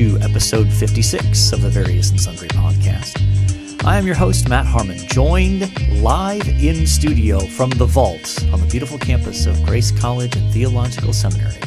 [0.00, 3.84] to episode 56 of the Various and Sundry podcast.
[3.84, 8.66] I am your host, Matt Harmon, joined live in studio from the vault on the
[8.70, 11.60] beautiful campus of Grace College and Theological Seminary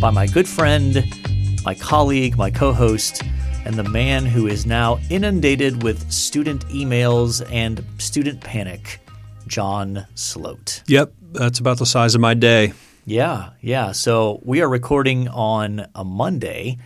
[0.00, 1.12] by my good friend,
[1.64, 3.24] my colleague, my co host,
[3.64, 9.00] and the man who is now inundated with student emails and student panic,
[9.48, 10.84] John Sloat.
[10.86, 12.74] Yep, that's about the size of my day.
[13.06, 13.90] Yeah, yeah.
[13.90, 16.78] So we are recording on a Monday,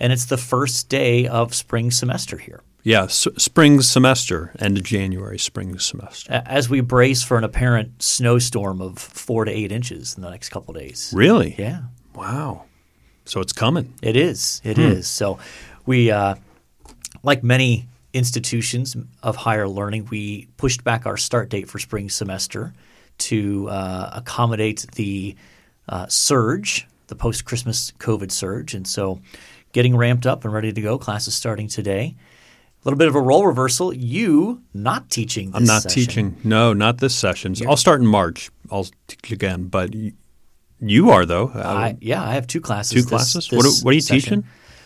[0.00, 2.60] and it's the first day of spring semester here.
[2.82, 6.42] Yeah, s- spring semester, end of January, spring semester.
[6.46, 10.50] As we brace for an apparent snowstorm of four to eight inches in the next
[10.50, 11.12] couple days.
[11.14, 11.54] Really?
[11.58, 11.80] Yeah,
[12.14, 12.64] Wow.
[13.24, 13.92] So it's coming.
[14.02, 14.60] it is.
[14.62, 15.08] It is.
[15.08, 15.38] So
[15.84, 16.36] we, uh,
[17.24, 22.72] like many institutions of higher learning, we pushed back our start date for spring semester
[23.18, 25.34] to uh, accommodate the
[25.88, 28.74] uh, surge, the post Christmas COVID surge.
[28.74, 29.20] And so
[29.76, 30.96] getting ramped up and ready to go.
[30.96, 32.14] Classes starting today.
[32.16, 33.92] A little bit of a role reversal.
[33.92, 36.02] You not teaching this I'm not session.
[36.02, 36.36] teaching.
[36.44, 37.54] No, not this session.
[37.68, 38.50] I'll start in March.
[38.70, 39.64] I'll teach again.
[39.64, 39.94] But
[40.80, 41.48] you are, though.
[41.54, 42.92] I, yeah, I have two classes.
[42.94, 43.48] Two this- classes?
[43.48, 44.20] this What are- what are you session.
[44.42, 44.44] teaching?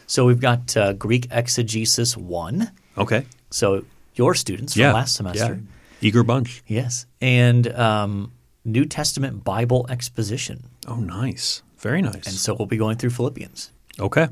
[0.08, 2.72] So we've got uh, Greek exegesis one.
[2.98, 3.26] okay.
[3.50, 3.84] So
[4.16, 4.92] your students from Yeah.
[4.92, 5.60] last semester.
[5.62, 6.08] Yeah.
[6.08, 6.64] Eager bunch.
[6.66, 7.06] Yes.
[7.20, 8.32] And um,
[8.64, 10.64] New Testament Bible exposition.
[10.88, 11.62] Oh, nice.
[11.78, 12.26] Very nice.
[12.26, 13.70] And so we'll be going through Philippians.
[14.00, 14.28] okay.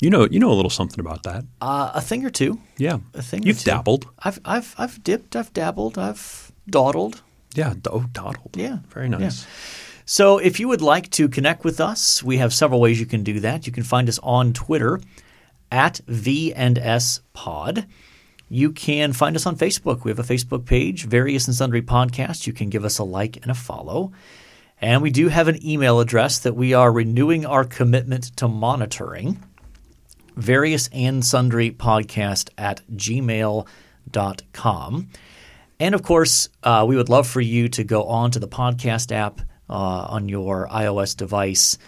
[0.00, 1.44] You know, you know a little something about that.
[1.60, 2.58] Uh, a thing or two.
[2.78, 2.98] Yeah.
[3.14, 3.70] A thing You've two.
[3.70, 4.08] dabbled.
[4.18, 7.22] I've, I've, I've dipped, I've dabbled, I've dawdled.
[7.54, 7.74] Yeah.
[7.90, 8.56] Oh, dawdled.
[8.56, 8.78] Yeah.
[8.88, 9.46] Very nice.
[10.06, 13.22] So if you would like to connect with us, we have several ways you can
[13.22, 13.66] do that.
[13.66, 15.00] You can find us on Twitter
[15.70, 17.86] at V and S Pod.
[18.48, 20.02] You can find us on Facebook.
[20.02, 22.46] We have a Facebook page, Various and Sundry Podcast.
[22.46, 24.12] You can give us a like and a follow.
[24.80, 29.44] And we do have an email address that we are renewing our commitment to monitoring.
[30.36, 33.68] Various and Sundry Podcast at gmail.com.
[35.78, 39.12] And of course, uh, we would love for you to go on to the podcast
[39.12, 41.78] app uh, on your iOS device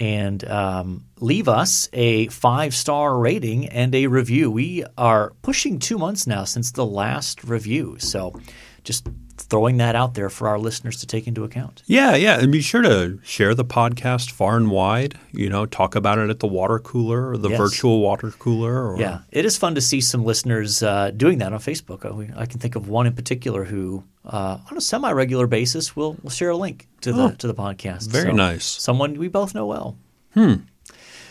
[0.00, 4.50] and um, leave us a five star rating and a review.
[4.50, 7.96] We are pushing two months now since the last review.
[7.98, 8.40] So
[8.84, 9.08] just
[9.50, 11.82] throwing that out there for our listeners to take into account.
[11.86, 15.18] Yeah, yeah, and be sure to share the podcast far and wide.
[15.32, 17.58] You know, talk about it at the water cooler or the Yes.
[17.58, 18.92] virtual water cooler.
[18.92, 22.04] Or, Yeah, it is fun to see some listeners uh, doing that on Facebook.
[22.14, 26.16] We- I can think of one in particular who, uh, on a semi-regular basis, will
[26.22, 28.08] will share a link to the Oh, to the podcast.
[28.10, 28.64] very So, nice.
[28.66, 29.96] Someone we both know well.
[30.34, 30.54] Hmm.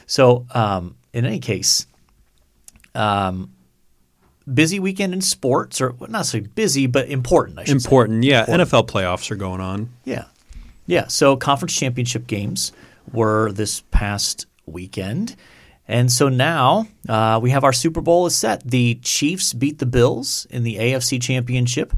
[0.07, 1.85] So, um, in any case,
[2.95, 3.51] um,
[4.51, 7.59] busy weekend in sports, or well, not necessarily busy, but important.
[7.59, 7.87] I should say.
[7.87, 8.23] important.
[8.23, 9.89] Yeah, NFL playoffs are going on.
[10.05, 10.25] Yeah.
[10.85, 11.07] Yeah.
[11.07, 12.71] So conference championship games
[13.11, 15.35] were this past weekend.
[15.87, 18.63] And so now uh, we have our Super Bowl is set.
[18.63, 21.93] The Chiefs beat the Bills in the AFC championship,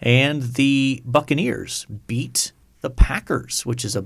[0.00, 4.04] and the Buccaneers beat the Packers, which is a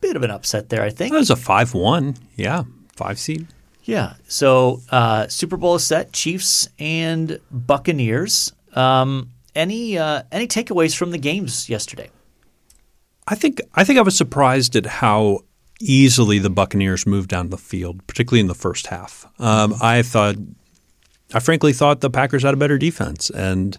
[0.00, 1.12] bit of an upset there, I think.
[1.12, 2.16] That was a five-one.
[2.36, 3.46] Yeah, five seed.
[3.86, 4.14] Yeah.
[4.28, 6.12] So uh, Super Bowl is set.
[6.12, 8.52] Chiefs and Buccaneers.
[8.74, 12.10] Um, any uh, any takeaways from the games yesterday?
[13.26, 15.40] I think I think I was surprised at how
[15.80, 19.26] easily the Buccaneers moved down the field, particularly in the first half.
[19.38, 20.36] Um, I thought,
[21.34, 23.78] I frankly thought the Packers had a better defense, and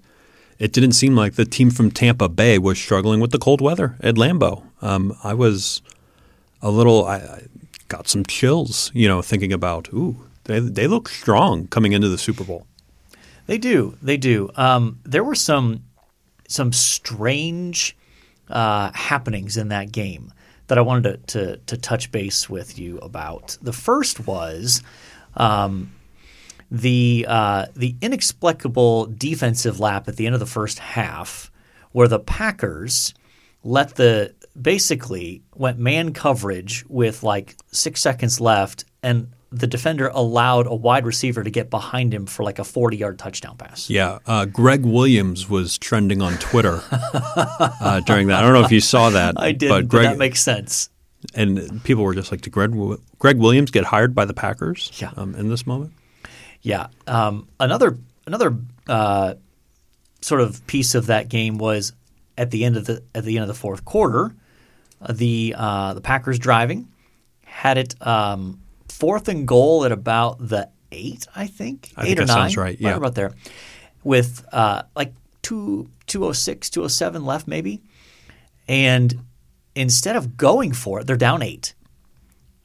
[0.60, 3.98] it didn't seem like the team from Tampa Bay was struggling with the cold weather
[4.02, 4.64] at Lambeau.
[4.82, 5.82] Um, I was
[6.62, 7.48] a little, I,
[7.88, 12.18] got some chills, you know, thinking about, ooh, they they look strong coming into the
[12.18, 12.66] Super Bowl.
[13.46, 13.98] They do.
[14.02, 14.50] They do.
[14.56, 15.84] Um, there were some
[16.48, 17.96] some strange
[18.50, 20.34] uh, happenings in that game
[20.68, 23.58] that I wanted to, to to touch base with you about.
[23.62, 24.84] The first was
[25.36, 25.92] um,
[26.72, 31.52] the uh, the inexplicable defensive lap at the end of the first half,
[31.92, 33.14] where the Packers
[33.64, 40.68] let the basically went man coverage with like six seconds left, and the defender allowed
[40.68, 43.90] a wide receiver to get behind him for like a forty yard touchdown pass.
[43.90, 48.40] Yeah, uh, Gregg Williams was trending on Twitter uh, during that.
[48.40, 49.36] I don't know if you saw that.
[49.40, 50.90] I did, but but, Gregg that makes sense.
[51.34, 52.74] and people were just like, "Did Gregg
[53.20, 55.12] Gregg Williams get hired by the Packers?" Yeah.
[55.16, 55.94] Um, in this moment.
[56.62, 56.88] Yeah.
[57.06, 59.36] Um, another another uh,
[60.22, 61.94] sort of piece of that game was
[62.38, 64.36] at the end of the at the end of the fourth quarter,
[65.10, 66.88] the uh, the Packers driving
[67.46, 68.60] had it um,
[68.90, 72.38] fourth and goal at about the eight, I think, I eight think or that nine,
[72.50, 72.96] sounds right, yeah.
[72.96, 73.34] about there,
[74.04, 77.82] with uh, like two 206, 207 left maybe,
[78.68, 79.20] and
[79.76, 81.74] instead of going for it, they're down eight.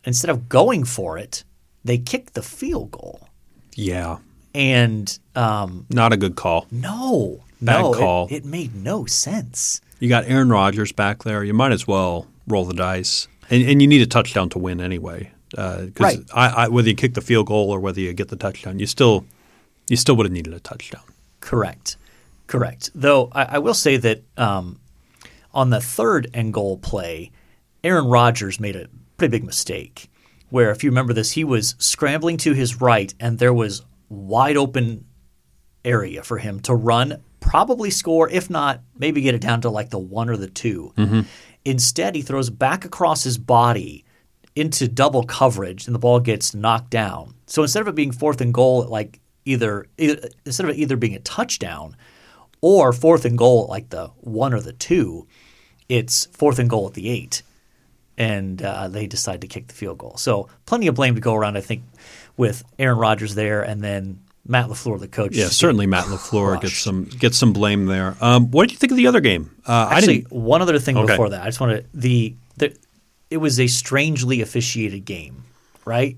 [0.04, 1.44] Instead of going for it,
[1.84, 3.28] they kicked the field goal,
[3.76, 4.18] Yeah,
[4.54, 6.66] and um, not a good call.
[6.70, 8.28] no, Bad no, it- call.
[8.30, 9.80] It, made no sense.
[10.02, 11.44] You got Aaron Rodgers back there.
[11.44, 14.80] You might as well roll the dice, and, and you need a touchdown to win
[14.80, 15.30] anyway.
[15.50, 16.18] Because Right.
[16.34, 18.86] I, I, whether you kick the field goal or whether you get the touchdown, you
[18.88, 19.24] still
[19.88, 21.04] you still would have needed a touchdown.
[21.38, 21.96] Correct,
[22.48, 22.90] correct.
[22.96, 24.80] Though I, I will say that um,
[25.54, 27.30] on the third and goal play,
[27.84, 28.88] Aaron Rodgers made a
[29.18, 30.10] pretty big mistake.
[30.50, 34.56] Where, if you remember this, he was scrambling to his right, and there was wide
[34.56, 35.04] open
[35.84, 39.90] area for him to run, probably score, if not, maybe get it down to like
[39.90, 40.94] the one or the 2
[41.64, 44.04] Instead, he throws back across his body
[44.56, 47.34] into double coverage, and the ball gets knocked down.
[47.46, 50.78] So instead of it being fourth and goal, at like either, either instead of it
[50.78, 51.96] either being a touchdown
[52.60, 55.26] or fourth and goal at like the one or the two,
[55.88, 57.42] it's fourth and goal at the eight
[58.18, 60.16] and uh, they decide to kick the field goal.
[60.16, 61.82] So plenty of blame to go around, I think,
[62.36, 65.34] with Aaron Rodgers there, and then Matt Lafleur, the coach.
[65.36, 68.16] Yeah, certainly Matt Lafleur gets some gets some blame there.
[68.20, 69.54] Um, what did you think of the other game?
[69.66, 71.12] Uh, Actually, one other thing Okay.
[71.12, 72.76] before that, I just want to the, the
[73.30, 75.44] it was a strangely officiated game,
[75.84, 76.16] right?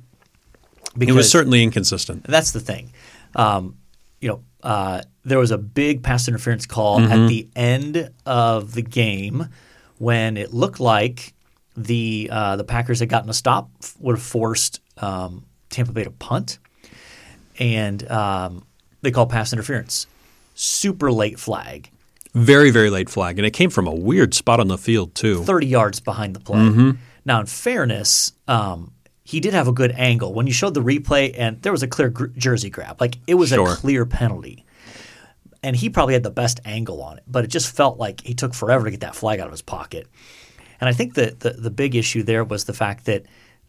[0.99, 2.25] It was certainly inconsistent.
[2.25, 2.93] that's the thing.
[3.37, 3.77] Um,
[4.21, 7.13] you know, uh, there was a big pass interference call Mm-hmm.
[7.13, 9.49] at the end of the game
[9.99, 11.35] when it looked like
[11.77, 13.69] the uh, the Packers had gotten a stop,
[13.99, 16.59] would have forced um, Tampa Bay to punt,
[17.59, 18.65] and um,
[19.03, 20.07] they called pass interference.
[20.55, 21.91] Super late flag,
[22.33, 25.43] Very very late flag, and it came from a weird spot on the field too.
[25.45, 26.59] 30 yards behind the play.
[26.61, 26.91] Mm-hmm.
[27.25, 28.93] Now, in fairness, um,
[29.25, 30.33] he did have a good angle.
[30.35, 33.35] When you showed the replay, and there was a clear gr- jersey grab, like it
[33.35, 33.73] was Sure.
[33.73, 34.65] a clear penalty.
[35.63, 38.35] And he probably had the best angle on it, but it just felt like he
[38.35, 40.07] took forever to get that flag out of his pocket.
[40.79, 43.25] And I think that the, the big issue there was the fact that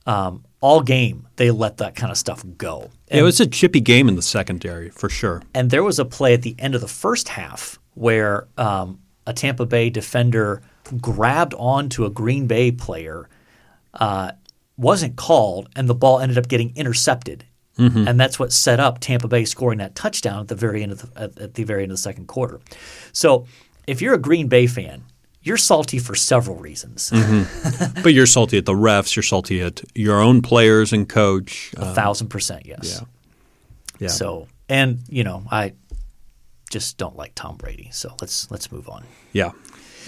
[0.05, 2.89] um, all game they let that kind of stuff go.
[3.07, 5.41] it was a chippy game in the secondary for sure.
[5.53, 9.33] And there was a play at the end of the first half where um, a
[9.33, 10.61] Tampa Bay defender
[11.01, 13.27] grabbed onto a Green Bay player,
[13.95, 14.31] uh,
[14.77, 17.45] wasn't called, and the ball ended up getting intercepted.
[17.77, 21.13] And that's what set up Tampa Bay scoring that touchdown at the very end of
[21.13, 22.61] the, at the very end of the second quarter.
[23.11, 23.47] So
[23.85, 25.03] if you're a Green Bay fan,
[25.45, 27.11] you're salty for several reasons.
[28.03, 29.15] But you're salty at the refs.
[29.15, 31.71] You're salty at your own players and coach.
[31.77, 32.99] A Uh, thousand percent, yes.
[33.01, 33.07] yeah.
[33.99, 34.07] yeah.
[34.09, 35.73] So, and you know, I
[36.69, 37.89] just don't like Tom Brady.
[37.91, 39.03] So let's let's move on.
[39.33, 39.51] yeah.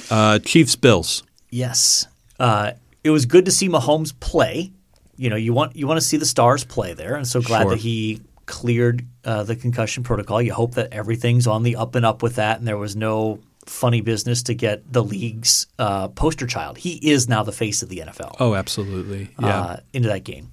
[0.09, 1.23] Uh, Chiefs Bills.
[1.49, 2.07] Yes,
[2.39, 2.71] uh,
[3.03, 4.71] it was good to see Mahomes play.
[5.15, 7.61] You know, you want you want to see the stars play there, and so glad
[7.63, 7.71] Sure.
[7.71, 10.41] that he cleared uh, the concussion protocol.
[10.41, 13.39] You hope that everything's on the up and up with that, and there was no
[13.69, 16.77] funny business to get the league's uh, poster child.
[16.77, 19.29] He is now the face of the NFL Oh, absolutely.
[19.39, 19.47] Yeah.
[19.61, 20.49] uh, into that game.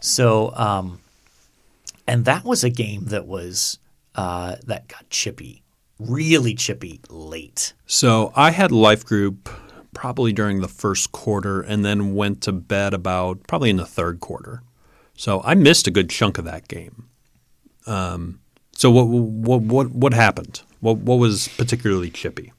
[0.00, 1.00] So, um,
[2.06, 3.78] and that was a game that was
[4.14, 5.62] uh, that got chippy,
[5.98, 7.72] really chippy late.
[7.86, 9.48] So I had life group
[9.94, 14.20] probably during the first quarter and then went to bed about probably in the third
[14.20, 14.62] quarter.
[15.16, 17.08] So I missed a good chunk of that game.
[17.86, 18.40] Um,
[18.74, 20.62] so what what what what happened?
[20.82, 22.52] What what was particularly chippy?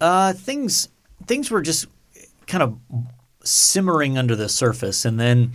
[0.00, 0.88] Uh, things
[1.26, 1.86] things were just
[2.48, 2.76] kind of
[3.44, 5.52] simmering under the surface, and then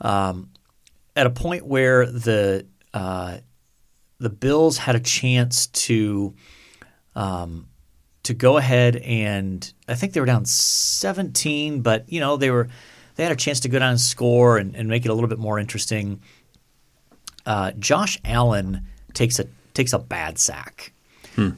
[0.00, 0.48] um,
[1.14, 3.38] at a point where the uh,
[4.18, 6.34] the Bills had a chance to
[7.14, 7.68] um,
[8.22, 12.68] to go ahead and I think they were down 17, but you know they were
[13.16, 15.28] they had a chance to go down and score and, and make it a little
[15.28, 16.22] bit more interesting.
[17.44, 19.44] Uh, Josh Allen takes a
[19.74, 20.92] takes a bad sack.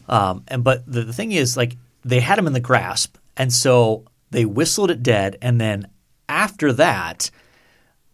[0.08, 3.52] Um, and but the, the thing is, like they had him in the grasp, and
[3.52, 5.88] so they whistled it dead, and then
[6.28, 7.30] after that,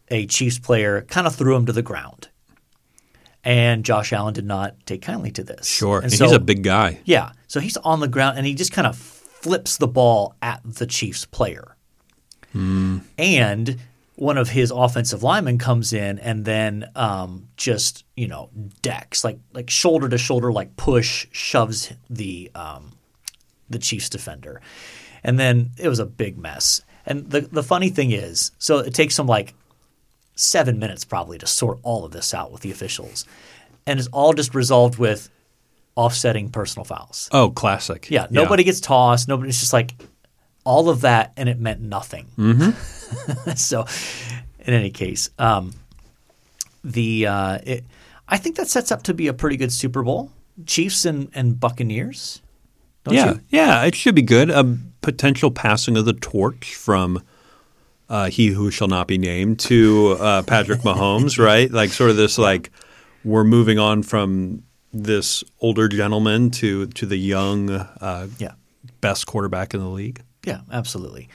[0.08, 2.28] a Chiefs player kind of threw him to the ground,
[3.44, 5.66] and Josh Allen did not take kindly to this.
[5.66, 7.00] Sure, and, and he's a big guy.
[7.04, 10.60] yeah, so he's on the ground, and he just kind of flips the ball at
[10.64, 11.76] the Chiefs player,
[13.18, 13.76] and
[14.16, 18.50] one of his offensive linemen comes in and then um, just you know
[18.82, 22.92] decks like like shoulder to shoulder like push shoves the um,
[23.70, 24.60] the Chiefs defender,
[25.22, 26.80] and then it was a big mess.
[27.04, 29.54] And the the funny thing is, so it takes them like
[30.34, 33.26] seven minutes probably to sort all of this out with the officials,
[33.86, 35.30] and it's all just resolved with
[35.94, 37.28] offsetting personal fouls.
[37.32, 38.08] Oh, classic.
[38.10, 39.28] Yeah, nobody gets tossed.
[39.28, 39.94] Nobody's just like
[40.66, 42.26] all of that, and it meant nothing.
[42.36, 43.50] Mm-hmm.
[43.56, 43.86] so,
[44.58, 45.72] in any case, um,
[46.84, 47.84] the uh, it,
[48.28, 50.30] I think that sets up to be a pretty good Super Bowl.
[50.66, 52.42] Chiefs and, and Buccaneers.
[53.04, 53.40] Don't yeah, you?
[53.50, 54.50] yeah, it should be good.
[54.50, 57.22] A potential passing of the torch from
[58.08, 61.70] uh, he who shall not be named to uh, Patrick Mahomes, right?
[61.70, 62.70] Like sort of this like
[63.24, 68.52] we're moving on from this older gentleman to to the young uh, Yeah.
[69.00, 70.22] best quarterback in the league.
[70.46, 71.28] Yeah, absolutely,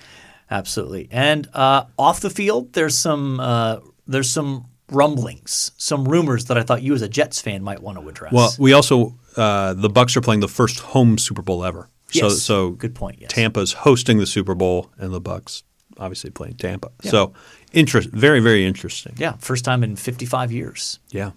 [0.50, 1.08] absolutely.
[1.12, 3.78] And uh, off the field, there's some uh,
[4.08, 8.00] there's some rumblings, some rumors that I thought you as a Jets fan might want
[8.00, 8.34] to address.
[8.34, 11.90] Well, we also uh, the Bucks are playing the first home Super Bowl ever.
[12.10, 12.42] So Yes.
[12.42, 13.32] so Good point, yes.
[13.32, 15.64] Tampa's hosting the Super Bowl, and the Bucks
[15.98, 16.90] obviously playing Tampa.
[17.04, 17.34] So
[17.74, 19.14] interest, very very interesting.
[19.18, 21.00] yeah, first time in 55 years.
[21.10, 21.32] Yeah.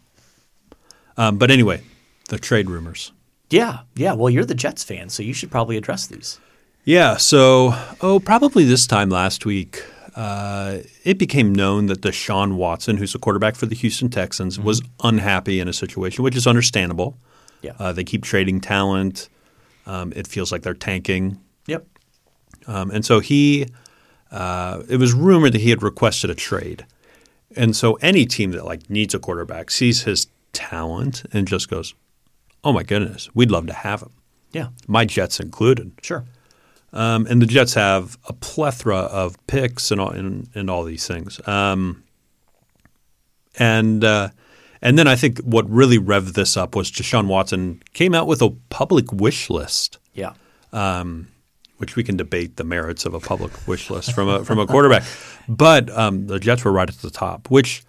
[1.17, 1.83] Um, but anyway,
[2.29, 3.13] the trade rumors.
[3.51, 4.15] Yeah, yeah.
[4.15, 6.41] Well, you're the Jets fan, so you should probably address these.
[6.85, 7.17] Yeah.
[7.17, 13.13] So, oh, probably this time last week, uh, it became known that Deshaun Watson, who's
[13.13, 17.17] the quarterback for the Houston Texans, was unhappy in a situation, which is understandable.
[17.63, 17.73] Yeah.
[17.79, 19.29] Uh, they keep trading talent.
[19.87, 21.41] Um, it feels like they're tanking.
[21.67, 21.87] Yep.
[22.67, 23.67] Um, and so he,
[24.31, 26.87] uh, it was rumored that he had requested a trade.
[27.57, 31.95] And so any team that like needs a quarterback sees his talent and just goes,
[32.65, 34.11] "Oh my goodness, we'd love to have him."
[34.53, 34.69] Yeah.
[34.89, 35.93] My Jets included.
[36.03, 36.25] Sure.
[36.95, 41.07] Um, and the Jets have a plethora of picks and all, and, and all these
[41.07, 41.41] things.
[41.47, 42.03] Um,
[43.59, 44.29] and uh,
[44.83, 48.43] and then I think what really revved this up was Deshaun Watson came out with
[48.43, 50.33] a public wish list, Yeah.
[51.79, 54.67] which we can debate the merits of a public wish list from a from a
[54.67, 55.03] quarterback.
[55.47, 57.83] But um, the Jets were right at the top, which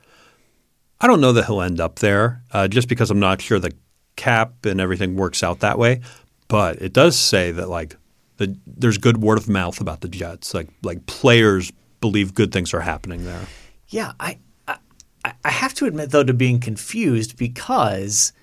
[1.00, 3.72] I don't know that he'll end up there, uh, just because I'm not sure the
[4.18, 6.02] cap and everything works out that way.
[6.50, 7.96] But it does say that like
[8.38, 12.74] the, there's good word of mouth about the Jets, like like players believe good things
[12.74, 13.48] are happening there.
[13.88, 14.78] Yeah, I, I
[15.44, 18.34] I have to admit though to being confused because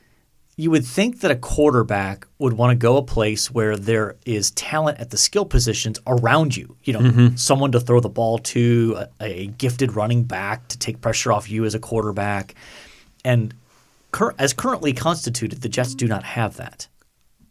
[0.56, 4.50] you would think that a quarterback would want to go a place where there is
[4.50, 6.76] talent at the skill positions around you.
[6.84, 7.36] You know, mm-hmm.
[7.36, 11.50] someone to throw the ball to, a, a gifted running back to take pressure off
[11.50, 12.54] you as a quarterback,
[13.24, 13.54] and
[14.12, 16.86] cur- as currently constituted, the Jets do not have that.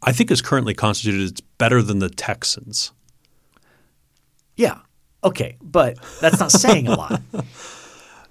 [0.02, 2.92] I think is currently constituted, it's better than the Texans.
[4.56, 4.78] Yeah,
[5.24, 7.20] okay, but that's not saying a lot.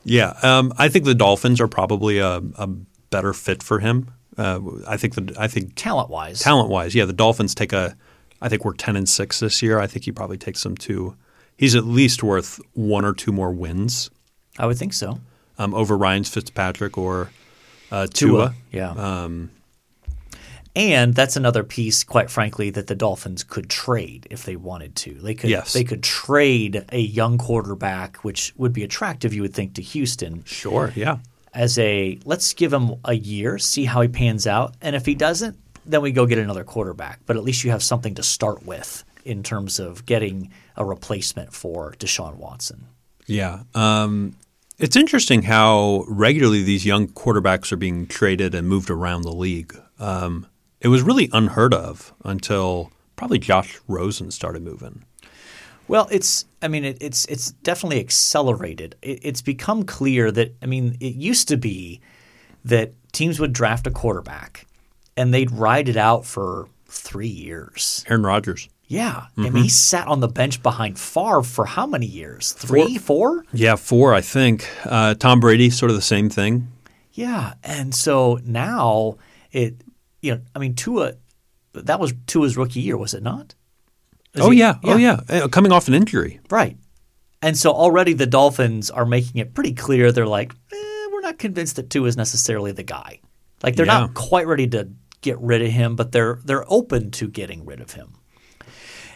[0.03, 2.65] Yeah, um, I think the Dolphins are probably a, a
[3.11, 4.09] better fit for him.
[4.35, 7.95] Uh, I think the I think Talent wise, talent wise, yeah, the Dolphins take a.
[8.41, 9.77] I think we're ten and six this year.
[9.79, 11.15] I think he probably takes them to.
[11.55, 14.09] He's at least worth one or two more wins
[14.57, 15.19] I would think so.
[15.59, 17.29] um, over Ryan's Fitzpatrick or
[17.91, 18.55] uh, Tua.
[18.71, 18.89] Yeah.
[20.75, 25.13] And that's another piece, quite frankly, that the Dolphins could trade if they wanted to.
[25.15, 25.73] They could Yes.
[25.73, 30.43] they could trade a young quarterback, which would be attractive, you would think, to Houston
[30.45, 31.17] Sure, yeah,
[31.53, 35.15] as a let's give him a year, see how he pans out, and if he
[35.15, 37.19] doesn't, then we go get another quarterback.
[37.25, 41.53] But at least you have something to start with in terms of getting a replacement
[41.53, 42.87] for Deshaun Watson.
[43.27, 43.63] yeah.
[43.75, 44.35] Um,
[44.79, 49.75] it's interesting how regularly these young quarterbacks are being traded and moved around the league.
[49.99, 50.47] Um,
[50.81, 55.05] it was really unheard of until probably Josh Rosen started moving.
[55.87, 58.95] Well, it's I mean it, it's it's definitely accelerated.
[59.01, 62.01] It, it's become clear that I mean it used to be
[62.65, 64.65] that teams would draft a quarterback
[65.17, 68.05] and they'd ride it out for three years.
[68.07, 68.69] Aaron Rodgers.
[68.87, 72.51] Yeah, I mean he sat on the bench behind Favre for how many years?
[72.51, 73.45] Three, four?
[73.53, 74.67] Yeah, four, I think.
[74.83, 76.69] Uh, Tom Brady, sort of the same thing.
[77.13, 79.17] Yeah, and so now
[79.51, 79.75] it
[80.21, 81.13] you know I mean Tua
[81.73, 83.55] that was Tua's rookie year, was it not?
[84.33, 86.39] Is oh he- yeah, oh yeah, Uh, coming off an injury.
[86.49, 86.77] Right.
[87.41, 91.39] And so already the Dolphins are making it pretty clear they're like, eh, we're not
[91.39, 93.19] convinced that Tua is necessarily the guy.
[93.63, 93.99] Like they're Yeah.
[94.01, 94.89] not quite ready to
[95.21, 98.13] get rid of him, but they're they're open to getting rid of him.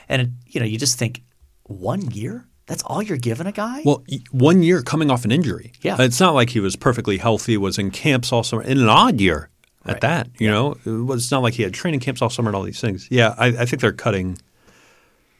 [0.09, 1.23] And it, you know, you just think
[1.63, 2.47] one year?
[2.67, 3.83] That's all you're giving a guy?
[3.85, 5.71] Well, one year coming off an injury.
[5.81, 5.97] Yeah.
[5.99, 7.57] it's not like he was perfectly healthy.
[7.57, 8.63] Was in camps all summer.
[8.63, 9.49] In an odd year
[9.85, 10.01] at Right.
[10.01, 10.29] that.
[10.39, 12.63] You know, it was it's not like he had training camps all summer and all
[12.63, 13.07] these things.
[13.11, 14.37] Yeah, I, I think they're cutting.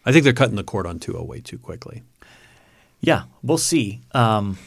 [0.06, 2.04] I think they're cutting the cord on Tua way too quickly.
[3.02, 4.02] Yeah, we'll see.
[4.14, 4.58] Um,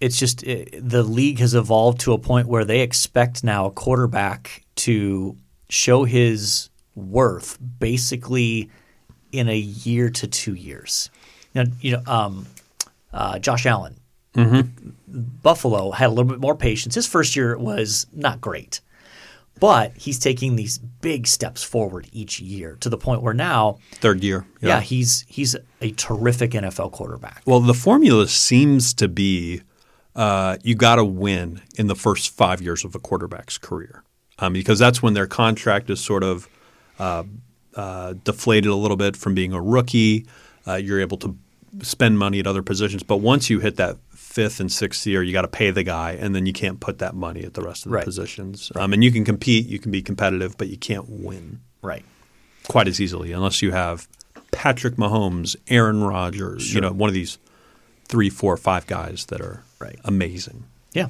[0.00, 3.70] it's just uh the league has evolved to a point where they expect now a
[3.70, 5.36] quarterback to
[5.68, 8.68] show his worth basically
[9.32, 11.08] in a year to two years.
[11.54, 12.46] Now, you know, um,
[13.12, 13.96] uh, Josh Allen,
[15.08, 16.94] Buffalo had a little bit more patience.
[16.94, 18.80] His first year was not great,
[19.62, 24.24] but he's taking these big steps forward each year to the point where now, Third
[24.24, 24.44] year.
[24.60, 27.42] yeah, he's he's a terrific NFL quarterback.
[27.46, 29.62] Well, the formula seems to be
[30.16, 34.02] uh, you got to win in the first five years of a quarterback's career
[34.40, 36.48] um, because that's when their contract is sort of
[36.98, 37.22] uh,
[37.76, 40.26] uh, deflated a little bit from being a rookie.
[40.66, 41.38] Uh, you're able to
[41.82, 43.04] spend money at other positions.
[43.04, 43.96] But once you hit that
[44.32, 46.98] fifth and sixth year, you got to pay the guy, and then you can't put
[47.00, 48.04] that money at the rest of the Right.
[48.04, 48.72] positions.
[48.74, 52.04] Um, and you can compete, you can be competitive, but you can't win Right.
[52.66, 54.08] quite as easily unless you have
[54.50, 56.82] Patrick Mahomes, Aaron Rodgers, you Sure.
[56.82, 57.36] know, one of these
[58.08, 59.98] three, four, five guys that are Right.
[60.04, 60.64] amazing.
[60.94, 61.08] Yeah.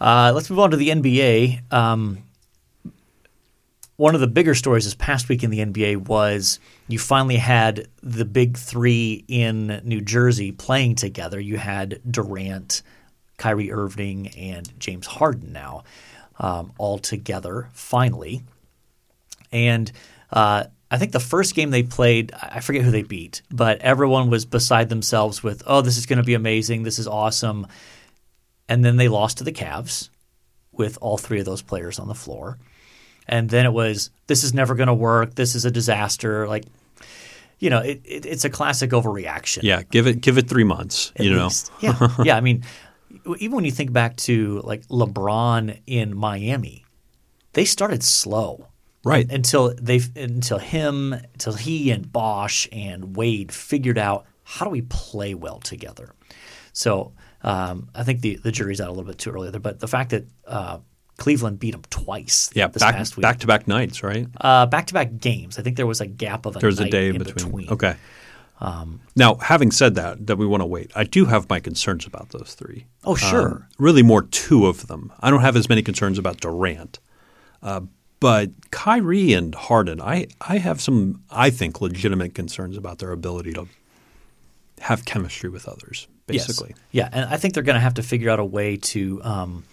[0.00, 1.60] Uh, let's move on to the NBA.
[1.72, 2.18] Um,
[3.96, 6.58] one of the bigger stories this past week in the NBA was
[6.88, 11.38] you finally had the big three in New Jersey playing together.
[11.38, 12.82] You had Durant,
[13.36, 15.84] Kyrie Irving, and James Harden now
[16.38, 18.42] um, all together finally.
[19.52, 19.90] And
[20.32, 24.28] uh, I think the first game they played, I forget who they beat, but everyone
[24.28, 26.82] was beside themselves with, oh, this is going to be amazing.
[26.82, 27.68] This is awesome.
[28.68, 30.08] And then they lost to the Cavs
[30.72, 32.58] with all three of those players on the floor.
[33.26, 35.34] And then it was, this is never going to work.
[35.34, 36.46] This is a disaster.
[36.46, 36.64] Like,
[37.58, 39.62] you know, it, it, it's a classic overreaction.
[39.62, 41.12] Yeah, give it give it three months.
[41.16, 41.48] at you know.
[41.80, 42.08] Yeah.
[42.24, 42.36] yeah.
[42.36, 42.64] I mean,
[43.38, 46.84] even when you think back to like LeBron in Miami,
[47.52, 48.68] they started slow.
[49.04, 49.30] Right.
[49.30, 54.82] Until they until him until he and Bosh and Wade figured out how do we
[54.82, 56.14] play well together.
[56.72, 57.12] So
[57.42, 59.88] um, I think the the jury's out a little bit too early there, but the
[59.88, 60.78] fact that uh,
[61.16, 64.26] Cleveland beat them twice yeah, this back past week, back to back nights, right?
[64.40, 65.58] uh, back-to-back games.
[65.58, 67.46] I think there was a gap of a There was a day in between.
[67.46, 67.68] between.
[67.70, 67.94] Okay.
[69.16, 72.30] now, having said that, that we want to wait, I do have my concerns about
[72.30, 72.86] those three.
[73.04, 73.46] Oh, sure.
[73.46, 75.12] Um, really, more two of them.
[75.20, 76.98] I don't have as many concerns about Durant,
[77.62, 77.82] uh,
[78.20, 83.52] but Kyrie and Harden, I I have some, I think, legitimate concerns about their ability
[83.52, 83.68] to
[84.80, 86.08] have chemistry with others.
[86.26, 86.78] Basically, Yes.
[86.90, 89.22] Yeah, and I think they're going to have to figure out a way to.
[89.22, 89.64] Um,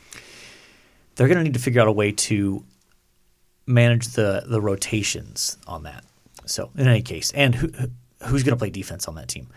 [1.21, 2.63] they're going to need to figure out a way to
[3.67, 6.03] manage the the rotations on that.
[6.47, 7.67] So, in any case, and who
[8.25, 9.47] who's going to play defense on that team?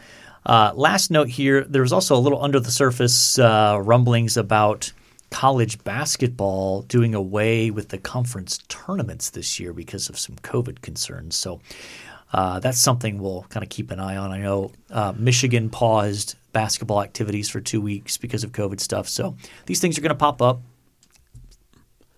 [0.44, 4.92] Uh, last note here: there was also a little under the surface uh, rumblings about
[5.30, 11.34] college basketball doing away with the conference tournaments this year because of some COVID concerns.
[11.34, 11.62] So.
[12.32, 14.32] Uh, that's something we'll kind of keep an eye on.
[14.32, 19.08] I know uh, Michigan paused basketball activities for two weeks because of COVID stuff.
[19.08, 20.60] So these things are going to pop up,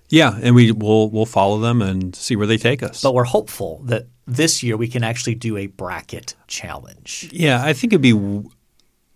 [0.08, 3.02] yeah, and we will we'll follow them and see where they take us.
[3.02, 7.28] but we're hopeful that this year we can actually do a bracket challenge.
[7.32, 8.42] Yeah, I think it'd be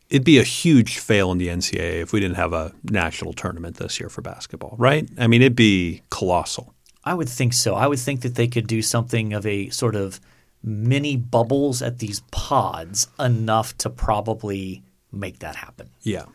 [0.09, 3.77] it'd be a huge fail in the NCAA if we didn't have a national tournament
[3.77, 5.09] this year for basketball, right?
[5.19, 6.75] I mean, it'd be colossal.
[7.05, 7.75] I would think so.
[7.75, 10.21] I would think that they could do something of a sort of
[10.63, 15.89] mini bubbles at these pods enough to probably make that happen.
[16.03, 16.27] Yeah.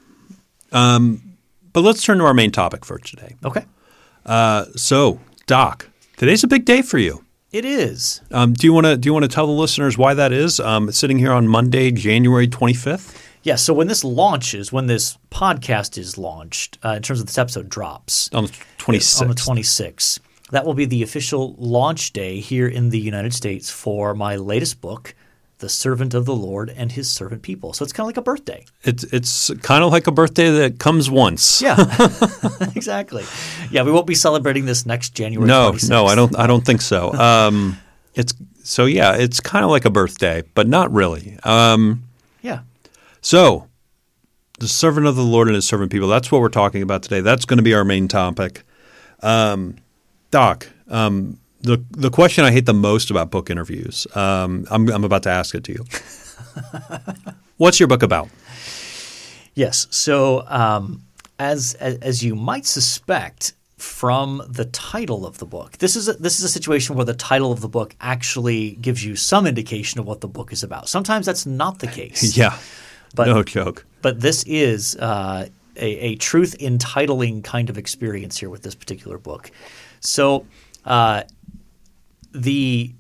[0.72, 1.38] Um,
[1.72, 3.36] but let's turn to our main topic for today.
[3.44, 3.66] Okay.
[4.26, 7.24] Uh, so, Doc, today's a big day for you.
[7.52, 8.22] It is.
[8.32, 10.60] Um, do you want to do you want to tell the listeners why that is?
[10.60, 13.22] Um, it's sitting here on Monday, January twenty fifth.
[13.44, 13.56] Yeah.
[13.56, 17.70] So when this launches, when this podcast is launched, uh, in terms of this episode
[17.70, 20.20] drops, On the twenty on the 26th.
[20.52, 24.80] That will be the official launch day here in the United States for my latest
[24.80, 25.16] book,
[25.66, 27.74] The Servant of the Lord and His Servant People.
[27.74, 28.66] So it's kind of like a birthday.
[28.84, 31.60] It's it's kind of like a birthday that comes once.
[31.60, 31.76] Yeah,
[32.76, 33.24] exactly.
[33.72, 35.48] Yeah, we won't be celebrating this next January.
[35.48, 35.90] No, 26th.
[35.90, 36.38] no, I don't.
[36.38, 37.12] I don't think so.
[37.20, 37.80] Um,
[38.14, 41.40] it's so yeah, it's kind of like a birthday, but not really.
[41.44, 42.04] Um,
[42.44, 42.60] Yeah,
[43.22, 43.68] so,
[44.60, 46.08] the servant of the Lord and his servant people.
[46.08, 47.22] That's what we're talking about today.
[47.22, 48.62] That's going to be our main topic.
[49.24, 49.78] Um,
[50.30, 54.08] Doc, um, the the question I hate the most about book interviews.
[54.16, 55.86] Um, I'm I'm about to ask it to you.
[57.58, 58.30] What's your book about?
[59.54, 59.88] yes.
[59.90, 61.02] So um,
[61.40, 66.14] as, as as you might suspect from the title of the book, this is a,
[66.14, 70.00] this is a situation where the title of the book actually gives you some indication
[70.00, 70.90] of what the book is about.
[70.90, 72.36] Sometimes that's not the case.
[72.42, 72.58] Yeah,
[73.16, 73.86] But- no joke.
[74.02, 75.48] but this is uh,
[75.78, 79.52] a, a truth entitling kind of experience here with this particular book.
[80.00, 80.46] So
[80.86, 81.24] uh,
[82.36, 82.94] the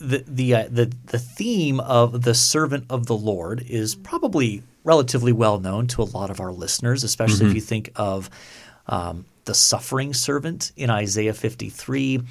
[0.00, 5.32] the the, uh, the the theme of the servant of the Lord is probably relatively
[5.32, 8.30] well known to a lot of our listeners, especially if you think of
[8.86, 12.22] um, the suffering servant in Isaiah 53,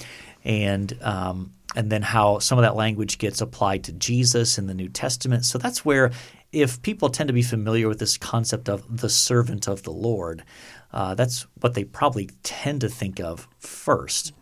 [0.44, 4.74] and um, and then how some of that language gets applied to Jesus in the
[4.74, 5.46] New Testament.
[5.46, 6.12] So that's where,
[6.52, 10.44] if people tend to be familiar with this concept of the servant of the Lord,
[10.92, 14.34] uh, that's what they probably tend to think of first.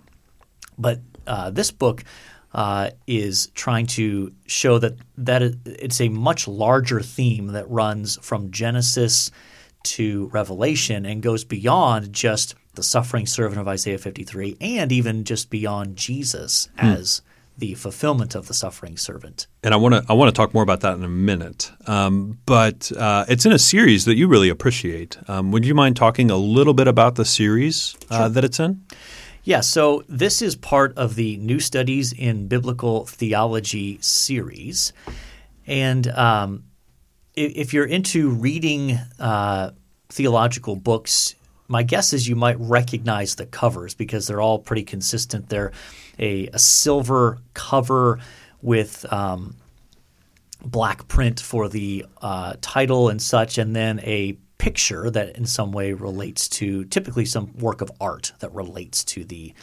[0.77, 2.03] But uh, this book
[2.53, 8.51] uh, is trying to show that that it's a much larger theme that runs from
[8.51, 9.29] Genesis
[9.83, 15.49] to Revelation and goes beyond just the suffering servant of Isaiah 53 and even just
[15.49, 17.21] beyond Jesus as
[17.57, 19.47] the fulfillment of the suffering servant.
[19.63, 21.71] And I want to I want to talk more about that in a minute.
[21.87, 25.17] Um, but uh, it's in a series that you really appreciate.
[25.27, 28.83] Um, would you mind talking a little bit about the series uh, that it's in?
[29.47, 34.91] Yeah, so this is part of the New Studies in Biblical Theology series.
[35.67, 36.63] And um,
[37.35, 39.69] if you're into reading uh,
[40.09, 41.35] theological books,
[41.67, 45.49] my guess is you might recognize the covers because they're all pretty consistent.
[45.49, 45.73] They're
[46.17, 48.17] a, a silver cover
[48.63, 49.57] with um,
[50.65, 55.71] black print for the uh, title and such, and then a picture that in some
[55.71, 59.53] way relates to typically some work of art that relates to the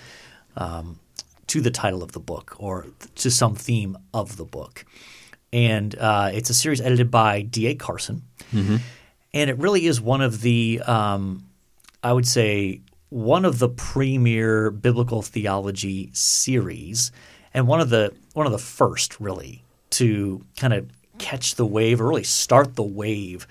[0.57, 1.01] um,
[1.49, 2.87] to the title of the book or
[3.17, 4.85] to some theme of the book.
[5.53, 7.75] And uh, it's a series edited by D.A.
[7.75, 8.23] Carson.
[8.53, 8.77] Mm-hmm.
[9.35, 11.49] And it really is one of the, um,
[12.05, 17.11] I would say, one of the premier biblical theology series,
[17.53, 20.89] and one of the one of the first really to kind of
[21.19, 23.49] catch the wave or really start the wave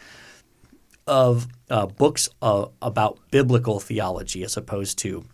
[1.12, 5.26] of uh, books uh, about biblical theology as opposed to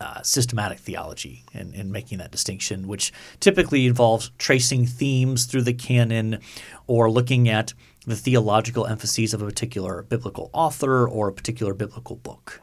[0.00, 5.72] uh, systematic theology and, and, making that distinction, which typically involves tracing themes through the
[5.72, 6.40] canon
[6.86, 7.72] or looking at
[8.04, 12.60] the theological emphases of a particular biblical author or a particular biblical book.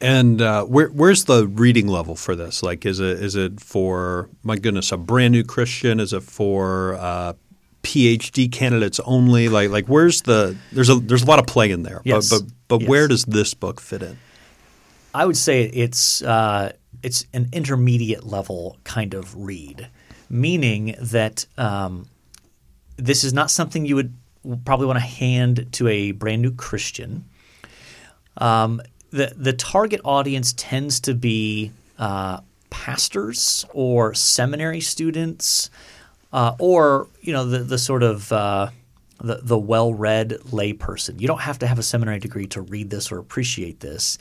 [0.00, 2.62] And uh, where, where's the reading level for this?
[2.62, 5.98] Like, is it is it for my goodness a brand new Christian?
[6.00, 7.32] Is it for uh,
[7.86, 9.48] PhD candidates only?
[9.48, 12.02] Like, like where's the there's a there's a lot of play in there.
[12.04, 12.28] Yes.
[12.28, 12.88] But but, but yes.
[12.88, 14.18] where does this book fit in?
[15.14, 16.72] I would say it's uh,
[17.02, 19.88] it's an intermediate level kind of read,
[20.28, 22.08] meaning that um,
[22.96, 24.14] this is not something you would
[24.64, 27.24] probably want to hand to a brand new Christian.
[28.36, 35.70] Um, the the target audience tends to be uh, pastors or seminary students,
[36.36, 38.68] uh, or you know the the sort of uh,
[39.20, 41.18] the the well read layperson.
[41.18, 44.18] You don't have to have a seminary degree to read this or appreciate this,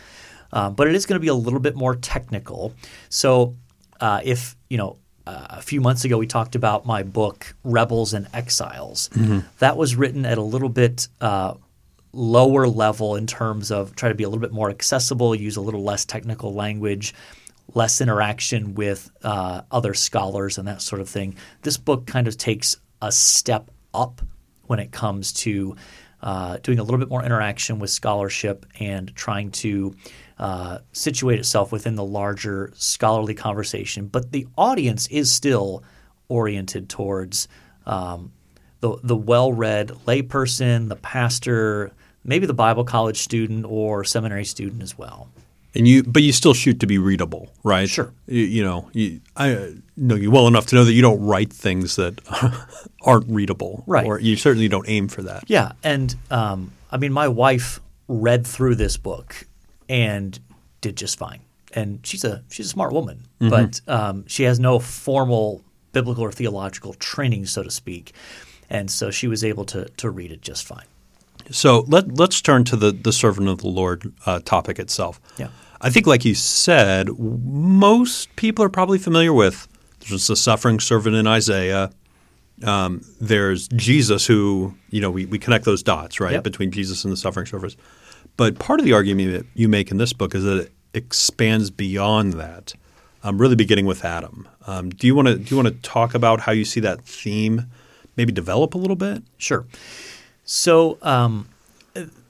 [0.54, 2.73] uh, but it is going to be a little bit more technical.
[3.10, 3.56] So
[4.01, 4.97] uh, if you know.
[5.28, 9.39] Uh, a few months ago, we talked about my book "Rebels and Exiles." Mm-hmm.
[9.58, 11.08] That was written at a little bit
[12.13, 15.62] lower level in terms of try to be a little bit more accessible, use a
[15.62, 17.15] little less technical language,
[17.75, 21.35] less interaction with uh, other scholars and that sort of thing.
[21.61, 24.21] This book kind of takes a step up
[24.63, 25.75] when it comes to
[26.23, 29.93] uh, doing a little bit more interaction with scholarship and trying to
[30.39, 34.07] uh, situate itself within the larger scholarly conversation.
[34.07, 35.83] But the audience is still
[36.27, 37.47] oriented towards
[37.85, 38.31] um,
[38.79, 41.91] the, the well read layperson, the pastor,
[42.23, 45.29] maybe the Bible college student or seminary student as well.
[45.75, 47.89] And you, but you still shoot to be readable, right?
[47.89, 48.13] Sure.
[48.27, 51.51] You, you know, you, I know you well enough to know that you don't write
[51.51, 52.21] things that
[53.01, 54.05] aren't readable, right?
[54.05, 55.43] Or you certainly don't aim for that.
[55.47, 59.45] Yeah, and um, I mean, my wife read through this book
[59.89, 60.39] and
[60.81, 61.41] did just fine.
[61.73, 63.49] And she's a she's a smart woman, mm-hmm.
[63.49, 65.61] but um, she has no formal
[65.91, 68.13] biblical or theological training, so to speak,
[68.69, 70.85] and so she was able to to read it just fine.
[71.51, 75.19] So let let's turn to the the servant of the Lord uh, topic itself.
[75.38, 75.49] Yeah,
[75.81, 79.67] I think, like you said, most people are probably familiar with.
[80.07, 81.91] There's the suffering servant in Isaiah.
[82.63, 86.43] Um, there's Jesus, who you know we, we connect those dots right yep.
[86.43, 87.75] between Jesus and the suffering servant.
[88.38, 91.69] But part of the argument that you make in this book is that it expands
[91.69, 92.73] beyond that,
[93.23, 94.47] um, really beginning with Adam.
[94.67, 97.01] Um, do you want to do you want to talk about how you see that
[97.01, 97.65] theme
[98.15, 99.23] maybe develop a little bit?
[99.38, 99.65] Sure.
[100.45, 101.49] So um,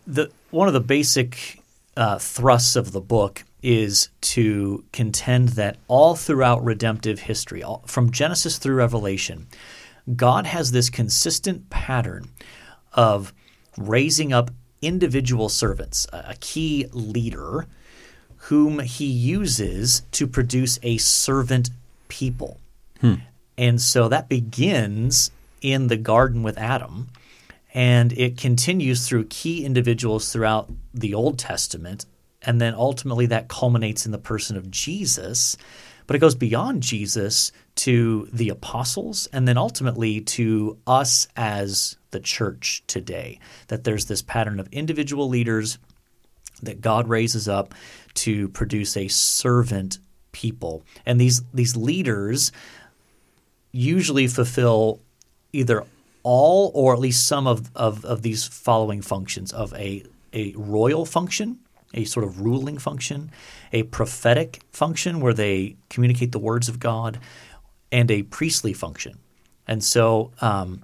[0.08, 1.62] the one of the basic
[1.97, 8.12] uh, thrusts of the book is to contend that all throughout redemptive history, all, from
[8.12, 9.47] Genesis through Revelation,
[10.15, 12.29] God has this consistent pattern
[12.93, 13.34] of
[13.77, 17.65] raising up individual servants, a key leader
[18.38, 21.71] whom he uses to produce a servant
[22.08, 22.60] people.
[23.01, 23.15] Hmm.
[23.58, 25.31] And so that begins
[25.62, 27.10] in the garden with Adam
[27.76, 32.06] and it continues through key individuals throughout the Old Testament.
[32.42, 35.58] And then ultimately that culminates in the person of Jesus.
[36.08, 42.22] But it goes beyond Jesus to the apostles and then ultimately to us as the
[42.22, 43.40] church today.
[43.68, 45.78] That there's this pattern of individual leaders
[46.64, 47.76] that God raises up
[48.14, 50.00] to produce a servant
[50.32, 50.86] people.
[51.06, 52.54] And these, these leaders
[53.74, 55.02] usually fulfill
[55.52, 55.84] either
[56.26, 61.06] all or at least some of, of, of these following functions of a, a royal
[61.06, 61.60] function,
[61.94, 63.30] a sort of ruling function,
[63.72, 67.20] a prophetic function where they communicate the words of God,
[67.92, 69.20] and a priestly function.
[69.68, 70.82] And so um,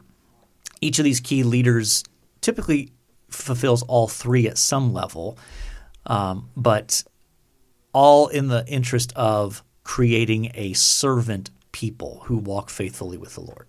[0.79, 2.03] each of these key leaders
[2.41, 2.91] typically
[3.29, 5.39] fulfills all three at some level,
[6.05, 7.03] um, but
[7.93, 13.65] all in the interest of creating a servant people who walk faithfully with the Lord.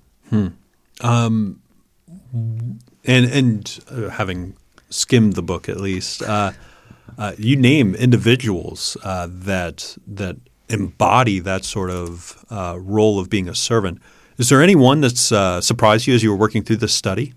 [2.33, 4.57] And and uh, having
[4.91, 6.53] skimmed the book at least, uh,
[7.19, 10.37] uh, you name individuals uh, that that
[10.69, 14.01] embody that sort of uh, role of being a servant.
[14.39, 17.35] Is there anyone that's uh, surprised you as you were working through this study?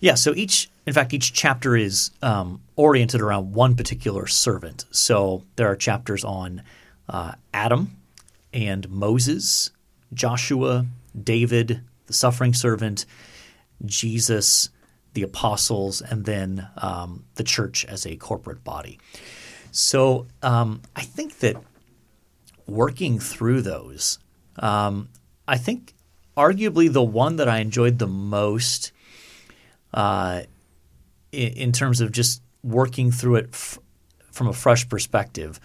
[0.00, 4.84] Yeah, so each, in fact, each chapter is um, oriented around one particular servant.
[4.90, 6.62] So there are chapters on
[7.52, 7.96] Adam
[8.52, 9.70] and Moses,
[10.12, 10.86] Joshua,
[11.22, 13.06] David, the suffering servant,
[13.84, 14.70] Jesus,
[15.14, 18.98] the apostles, and then um, the church as a corporate body.
[19.70, 21.56] So um, I think that
[22.66, 24.18] working through those,
[24.58, 25.08] um,
[25.48, 25.94] I think
[26.36, 28.92] arguably the one that I enjoyed the most
[29.92, 30.42] uh,
[31.32, 33.78] in, in terms of just working through it f-
[34.30, 35.60] from a fresh perspective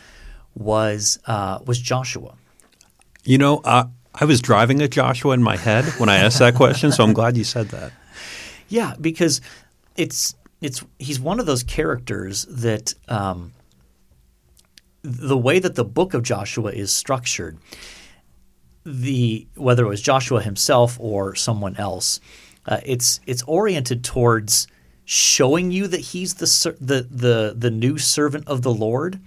[0.55, 2.35] was uh, was Joshua.
[3.23, 6.91] You know, I was driving a Joshua in my head when I asked that question,
[6.91, 7.91] so I'm glad you said that.
[8.69, 9.41] Yeah, because
[9.95, 13.53] it's it's he's one of those characters that um,
[15.01, 17.57] the way that the book of Joshua is structured,
[18.85, 22.19] the whether it was Joshua himself or someone else,
[22.65, 24.67] uh, it's it's oriented towards
[25.05, 29.19] showing you that he's the the the the new servant of the Lord,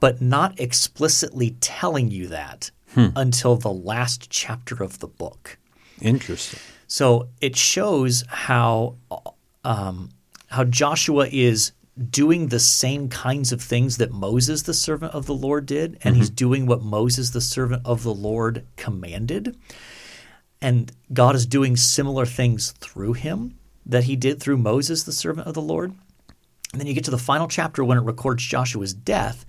[0.00, 5.58] but not explicitly telling you that until the last chapter of the book.
[6.00, 6.60] Interesting.
[6.92, 8.96] So it shows how
[9.64, 10.10] um,
[10.48, 11.72] how Joshua is
[12.10, 16.16] doing the same kinds of things that Moses, the servant of the Lord, did, and
[16.16, 19.56] he's doing what Moses, the servant of the Lord, commanded.
[20.60, 25.48] And God is doing similar things through him that he did through Moses, the servant
[25.48, 25.94] of the Lord.
[26.72, 29.46] And then you get to the final chapter when it records Joshua's death,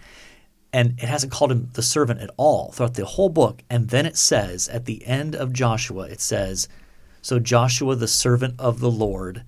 [0.72, 3.64] and it hasn't called him the servant at all throughout the whole book.
[3.70, 6.70] And then it says at the end of Joshua, it says,
[7.24, 9.44] So Joshua, the servant of the Lord,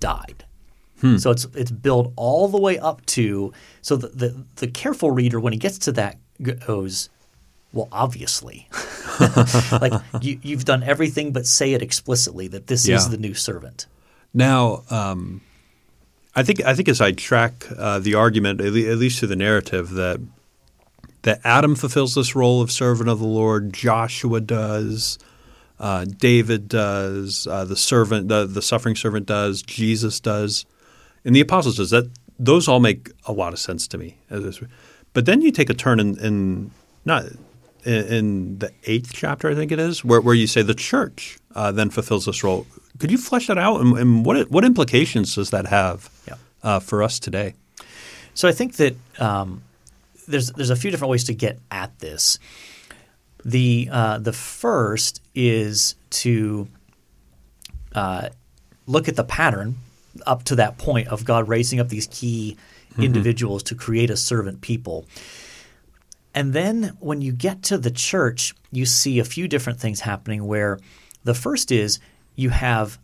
[0.00, 0.44] died.
[1.18, 5.38] So it's it's built all the way up to so the, the the careful reader
[5.38, 6.16] when he gets to that
[6.66, 7.10] goes,
[7.72, 8.66] well, obviously,
[9.72, 13.86] like you, you've done everything but say it explicitly that this is the new servant.
[14.32, 15.42] Now, um,
[16.34, 19.28] I think I think as I track uh, the argument, at, le- at least through
[19.28, 20.20] the narrative, that
[21.22, 25.18] that Adam fulfills this role of servant of the Lord, Joshua does,
[25.78, 30.64] uh, David does, uh, the servant, the, the suffering servant does, Jesus does,
[31.24, 31.90] and the apostles does.
[31.90, 34.16] That those all make a lot of sense to me.
[35.12, 36.70] But then you take a turn in, in
[37.04, 37.24] not
[37.84, 41.38] in, in the eighth chapter, I think it is, where, where you say the church
[41.54, 42.66] uh, then fulfills this role.
[42.98, 46.34] Could you flesh that out, and, and what what implications does that have Yeah.
[46.62, 47.54] uh, for us today?
[48.34, 49.62] So I think that um,
[50.28, 52.38] there's there's a few different ways to get at this.
[53.46, 56.66] The uh, the first is to
[57.94, 58.30] uh,
[58.86, 59.76] look at the pattern
[60.26, 62.56] up to that point of God raising up these key
[62.98, 65.06] individuals to create a servant people.
[66.34, 70.44] And then when you get to the church, you see a few different things happening
[70.46, 70.80] where
[71.22, 72.00] the first is
[72.34, 72.98] you have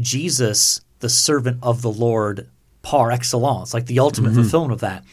[0.00, 2.48] Jesus, the servant of the Lord
[2.80, 5.04] par excellence, like the ultimate fulfillment of that.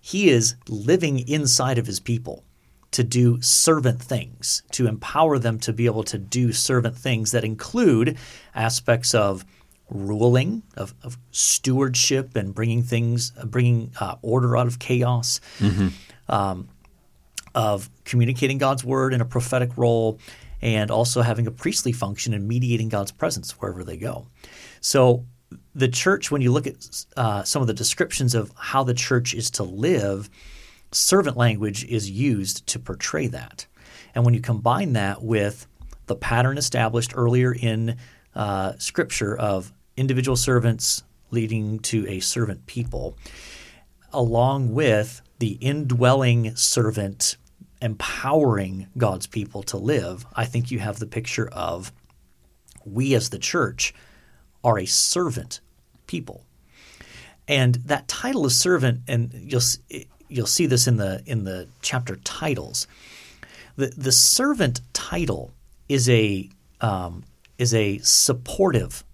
[0.00, 2.44] He is living inside of his people
[2.92, 7.44] to do servant things, to empower them to be able to do servant things that
[7.44, 8.16] include
[8.54, 9.44] aspects of
[9.88, 15.40] ruling, of, of stewardship, and bringing things, uh, bringing uh, order out of chaos,
[16.28, 16.68] um,
[17.54, 20.18] of communicating God's word in a prophetic role,
[20.62, 24.28] and also having a priestly function and mediating God's presence wherever they go.
[24.80, 25.26] So,
[25.74, 29.34] the church, when you look at uh, some of the descriptions of how the church
[29.34, 30.30] is to live,
[30.92, 33.66] servant language is used to portray that.
[34.14, 35.66] And when you combine that with
[36.06, 37.96] the pattern established earlier in
[38.34, 43.16] uh, Scripture of individual servants leading to a servant people,
[44.12, 47.36] along with the indwelling servant
[47.80, 51.92] empowering God's people to live, I think you have the picture of
[52.84, 53.94] we as the church
[54.62, 55.60] are a servant
[56.06, 56.44] people.
[57.48, 59.62] And that title of servant, and you'll
[60.32, 62.86] you'll see this in the in the chapter titles.
[63.76, 65.52] The the servant title
[65.88, 66.48] is a
[66.80, 67.24] um,
[67.58, 69.04] is a supportive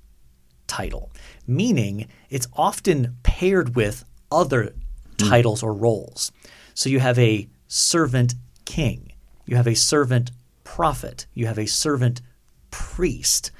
[0.66, 1.10] title,
[1.46, 4.74] meaning it's often paired with other
[5.16, 6.30] titles or roles.
[6.74, 9.12] So you have a servant king,
[9.46, 10.30] you have a servant
[10.64, 12.20] prophet, you have a servant
[12.70, 13.50] priest.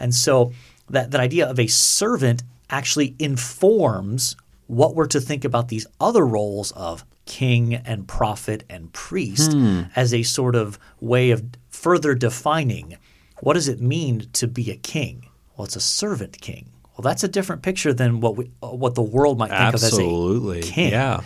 [0.00, 0.52] And so
[0.90, 6.26] that, that idea of a servant actually informs what we're to think about these other
[6.26, 9.52] roles of king and prophet and priest
[9.96, 12.96] as a sort of way of further defining
[13.40, 15.28] what does it mean to be a king?
[15.56, 16.70] Well, it's a servant king.
[16.96, 20.58] Well, that's a different picture than what we, uh, what the world might think Absolutely.
[20.60, 20.90] of as a king.
[20.92, 21.20] Yeah.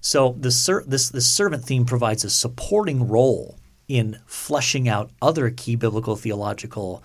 [0.00, 5.50] So the ser- this this servant theme provides a supporting role in fleshing out other
[5.50, 7.02] key biblical theological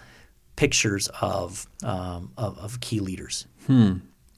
[0.56, 3.46] pictures of um, of, of key leaders.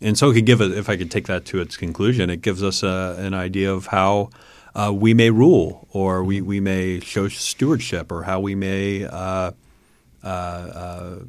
[0.02, 2.42] And so it could give it, if I could take that to its conclusion, it
[2.42, 4.30] gives us a, an idea of how
[4.74, 9.52] uh, we may rule or we, we may show stewardship or how we may uh,
[10.24, 11.20] uh, uh,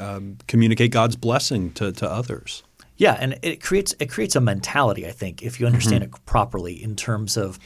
[0.00, 2.62] um, communicate God's blessing to, to others.
[2.98, 5.06] Yeah, and it creates it creates a mentality.
[5.06, 7.58] I think if you understand it properly, in terms of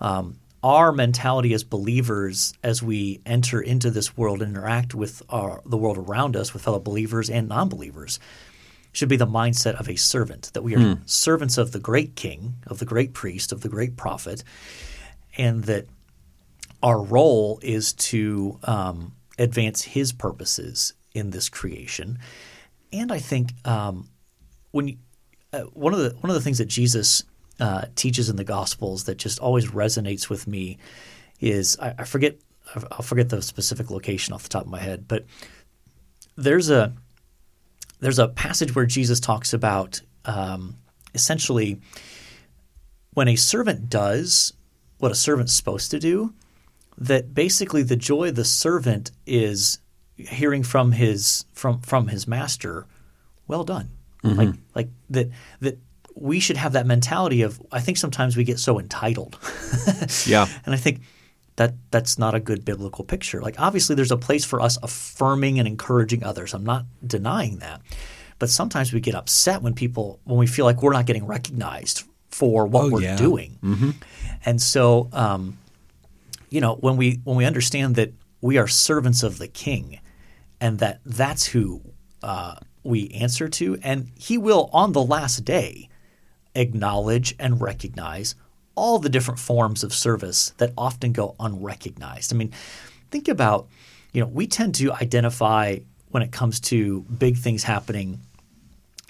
[0.00, 5.62] um, our mentality as believers, as we enter into this world and interact with our,
[5.64, 8.18] the world around us, with fellow believers and non-believers,
[8.96, 10.50] should be the mindset of a servant.
[10.54, 13.96] That we are servants of the great King, of the great priest, of the great
[13.96, 14.42] prophet,
[15.36, 15.86] and that
[16.82, 22.18] our role is to um, advance His purposes in this creation.
[22.90, 24.08] And I think um,
[24.70, 24.96] when you,
[25.52, 27.22] uh, one of the one of the things that Jesus
[27.60, 30.78] uh, teaches in the Gospels that just always resonates with me
[31.38, 32.36] is I, I forget
[32.74, 35.26] I'll forget the specific location off the top of my head, but
[36.34, 36.94] there's a
[38.00, 40.76] there's a passage where Jesus talks about um,
[41.14, 41.80] essentially
[43.14, 44.52] when a servant does
[44.98, 46.34] what a servant's supposed to do,
[46.98, 49.78] that basically the joy of the servant is
[50.16, 52.86] hearing from his from from his master,
[53.46, 53.90] well done.
[54.36, 55.30] Like like that
[55.60, 55.78] that
[56.14, 59.38] we should have that mentality of I think sometimes we get so entitled.
[60.26, 60.46] Yeah.
[60.64, 61.00] And I think
[61.56, 63.40] that that's not a good biblical picture.
[63.40, 66.54] Like obviously there's a place for us affirming and encouraging others.
[66.54, 67.80] I'm not denying that.
[68.38, 72.04] But sometimes we get upset when people when we feel like we're not getting recognized
[72.30, 73.16] for what Oh, we're yeah.
[73.16, 73.58] doing.
[74.44, 75.56] And so um,
[76.50, 80.00] you know, when we when we understand that we are servants of the king
[80.60, 81.80] and that that's who
[82.22, 85.88] uh, we answer to and he will on the last day
[86.54, 88.34] acknowledge and recognize
[88.76, 92.32] all the different forms of service that often go unrecognized.
[92.32, 92.52] I mean,
[93.10, 93.66] think about,
[94.12, 95.78] you know, we tend to identify
[96.10, 98.20] when it comes to big things happening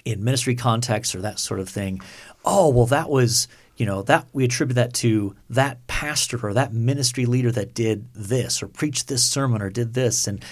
[0.05, 1.99] in ministry context or that sort of thing.
[2.45, 6.73] Oh, well, that was, you know, that we attribute that to that pastor or that
[6.73, 10.27] ministry leader that did this or preached this sermon or did this.
[10.27, 10.43] And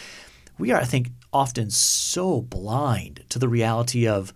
[0.58, 4.34] we are, I think, often so blind to the reality of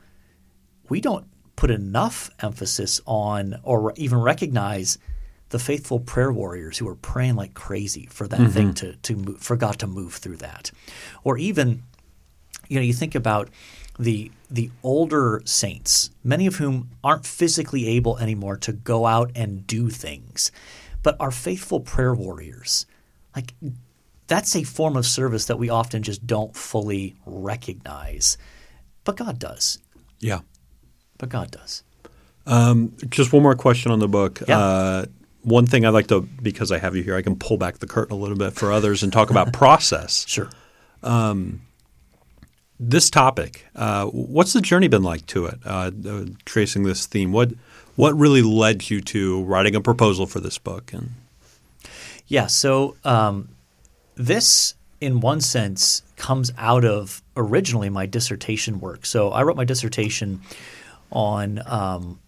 [0.87, 1.25] we don't
[1.59, 4.97] put enough emphasis on or even recognize
[5.49, 8.49] the faithful prayer warriors who are praying like crazy for that mm-hmm.
[8.49, 10.71] thing to to move, for God to move through that,
[11.25, 11.83] or even
[12.69, 13.49] you know you think about
[13.99, 19.67] the the older saints, many of whom aren't physically able anymore to go out and
[19.67, 20.53] do things,
[21.03, 22.85] but are faithful prayer warriors.
[23.35, 23.53] Like
[24.27, 28.37] that's a form of service that we often just don't fully recognize,
[29.03, 29.79] but God does.
[30.21, 30.39] Yeah.
[31.19, 31.83] But God does.
[33.09, 34.41] Just one more question on the book.
[34.47, 34.57] Yeah.
[34.59, 35.05] Uh,
[35.43, 37.87] one thing I'd like to, because I have you here, I can pull back the
[37.87, 40.25] curtain a little bit for others and talk about process.
[40.27, 40.49] Sure.
[42.81, 47.33] This topic, uh, what's the journey been like to it, uh, uh, tracing this theme?
[47.33, 47.51] What
[47.97, 50.93] what really led you to writing a proposal for this book?
[50.93, 51.11] And
[52.27, 52.47] Yeah.
[52.47, 53.49] So um,
[54.15, 59.05] this, in one sense, comes out of originally my dissertation work.
[59.05, 60.39] So I wrote my dissertation
[61.11, 62.19] on um,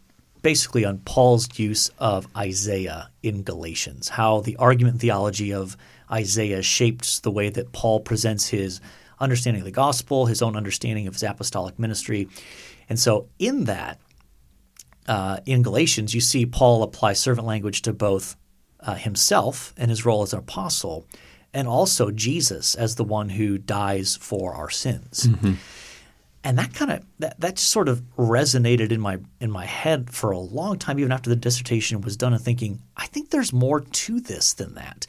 [0.41, 5.77] basically on Paul's use of Isaiah in Galatians, how the argument theology of
[6.11, 8.81] Isaiah shaped the way that Paul presents his
[9.19, 12.27] understanding of the gospel, his own understanding of his apostolic ministry.
[12.89, 13.99] And so in that,
[15.07, 18.35] uh, in Galatians, you see Paul apply servant language to both
[18.79, 21.05] uh, himself and his role as an apostle,
[21.53, 25.27] and also Jesus as the one who dies for our sins.
[26.43, 30.31] And that kind of that, that sort of resonated in my in my head for
[30.31, 33.81] a long time, even after the dissertation was done, and thinking, I think there's more
[33.81, 35.05] to this than that.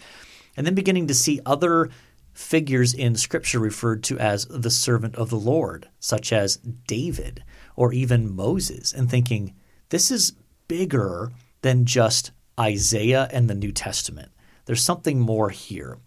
[0.57, 1.89] And then beginning to see other
[2.35, 6.57] figures in Scripture referred to as the servant of the Lord, such as
[6.87, 7.43] David
[7.77, 9.55] or even Moses, and thinking,
[9.89, 10.33] this is
[10.69, 12.31] bigger than just
[12.61, 14.31] Isaiah and the New Testament.
[14.67, 15.99] There's something more here.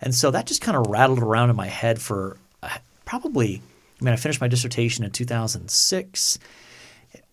[0.00, 3.62] And so that just kind of rattled around in my head for uh, probably,
[4.00, 6.38] I mean, I finished my dissertation in 2006,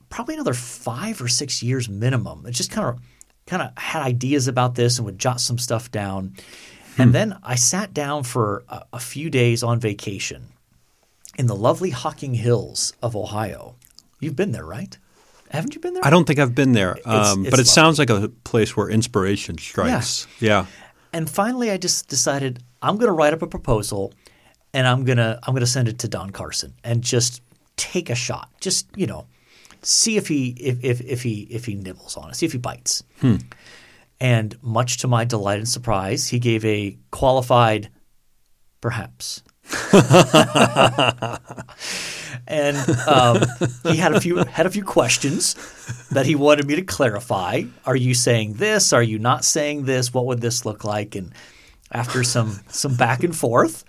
[0.09, 2.45] probably another five or six years minimum.
[2.45, 2.99] It just kind of
[3.45, 6.34] kind of had ideas about this and would jot some stuff down.
[6.97, 10.49] And then I sat down for a, a few days on vacation
[11.38, 13.76] in the lovely Hocking Hills of Ohio.
[14.20, 14.97] You've been there, right?
[15.49, 16.05] Haven't you been there?
[16.05, 17.64] I don't think I've been there, um, it's but it lovely.
[17.66, 20.28] sounds like a place where inspiration strikes.
[20.39, 20.66] Yeah.
[21.11, 24.14] And finally, I just decided I'm going to write up a proposal,
[24.74, 27.41] and I'm gonna I'm gonna send it to Don Carson and just
[27.78, 28.49] take a shot.
[28.59, 29.28] Just you know,
[29.82, 32.57] see if he if if, if he if he nibbles on it, see if he
[32.57, 33.03] bites.
[34.19, 37.89] And much to my delight and surprise, he gave a qualified,
[38.80, 39.43] perhaps.
[42.47, 43.41] and um,
[43.84, 45.55] he had a few had a few questions
[46.11, 47.63] that he wanted me to clarify.
[47.86, 48.93] Are you saying this?
[48.93, 50.13] Are you not saying this?
[50.13, 51.15] What would this look like?
[51.15, 51.32] And
[51.91, 53.84] after some some back and forth,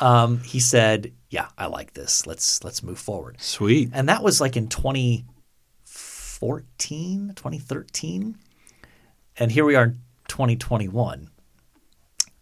[0.00, 2.26] um, he said, "Yeah, I like this.
[2.26, 3.90] Let's let's move forward." Sweet.
[3.92, 8.36] And that was like in 2014, 2013.
[9.38, 11.30] And here we are in 2021.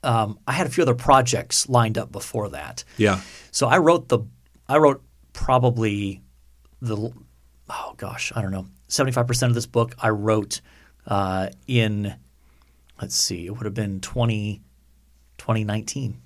[0.03, 2.85] Um, I had a few other projects lined up before that.
[2.97, 3.21] Yeah.
[3.51, 4.21] So I wrote the
[4.69, 5.03] I wrote
[5.33, 6.23] probably
[6.81, 7.13] the
[7.71, 8.67] oh gosh, I don't know.
[8.89, 10.61] 75% of this book I wrote
[11.07, 12.15] uh, in
[13.01, 14.61] let's see, it would have been 20
[15.39, 16.21] 2019.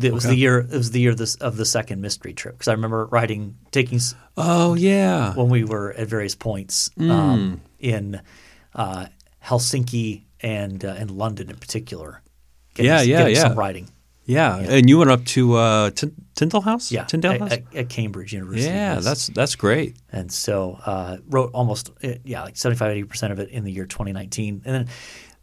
[0.00, 2.68] It was the year it was the year this, of the second mystery trip because
[2.68, 4.00] I remember writing taking
[4.36, 5.34] Oh yeah.
[5.34, 7.10] when we were at various points Mm.
[7.10, 8.20] um, in
[8.74, 9.06] uh,
[9.44, 12.22] Helsinki and uh, and London in particular.
[12.74, 13.40] Getting, Yeah, yeah, yeah.
[13.40, 13.88] Some writing,
[14.24, 14.56] yeah.
[14.58, 15.90] And you went up to uh,
[16.34, 16.90] Tyndale House?
[16.90, 17.52] yeah, Tyndale House?
[17.52, 18.66] at, at Cambridge University.
[18.66, 19.04] yeah, yes.
[19.04, 19.96] that's that's great.
[20.10, 23.70] and so uh, wrote almost uh, yeah like 75 80 percent of it in the
[23.70, 24.88] year 2019 and then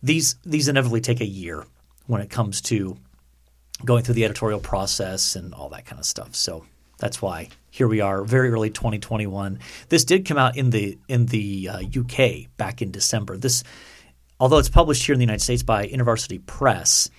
[0.04, 1.64] these these inevitably take a year
[2.08, 2.98] when it comes to
[3.86, 6.36] going through the editorial process and all that kind of stuff.
[6.36, 6.66] So
[6.98, 9.58] that's why here we are very early 2021
[9.90, 13.38] this did come out in the in the uh, UK back in December.
[13.38, 13.64] This
[14.40, 17.10] although it's published here in the United States by InterVarsity Press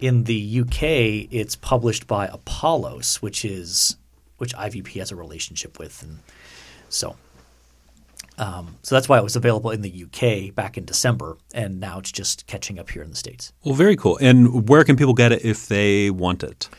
[0.00, 3.96] in the UK it's published by Apollos which is
[4.40, 6.02] which IVP has a relationship with.
[6.02, 6.18] And
[6.88, 7.16] so,
[8.40, 11.98] um, so that's why it was available in the UK back in December, and now
[11.98, 13.52] it's just catching up here in the states.
[13.64, 14.18] Well, very cool.
[14.22, 16.70] And where can people get it if they want it?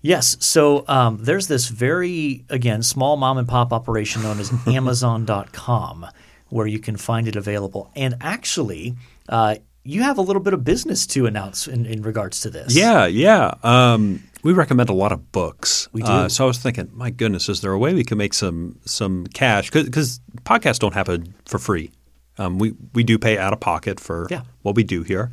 [0.00, 6.06] Yes, so um, there's this very again small mom and pop operation known as Amazon.com,
[6.48, 7.90] where you can find it available.
[7.94, 8.96] And actually,
[9.28, 12.74] uh, you have a little bit of business to announce in, in regards to this.
[12.74, 13.54] Yeah, yeah.
[13.62, 15.88] Um, we recommend a lot of books.
[15.92, 16.28] We Uh, do.
[16.28, 19.26] so I was thinking, my goodness, is there a way we can make some some
[19.28, 19.70] cash?
[19.70, 21.90] Because podcasts don't happen for free.
[22.38, 24.42] Um, we we do pay out of pocket for Yeah.
[24.62, 25.30] what we do here.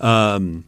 [0.00, 0.64] Um,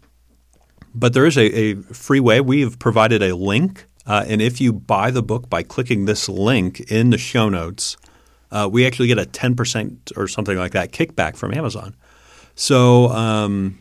[0.95, 2.41] but there is a, a free way.
[2.41, 6.81] We've provided a link, uh, and if you buy the book by clicking this link
[6.91, 7.97] in the show notes,
[8.51, 11.95] uh, we actually get a ten percent or something like that kickback from Amazon.
[12.55, 13.79] So um,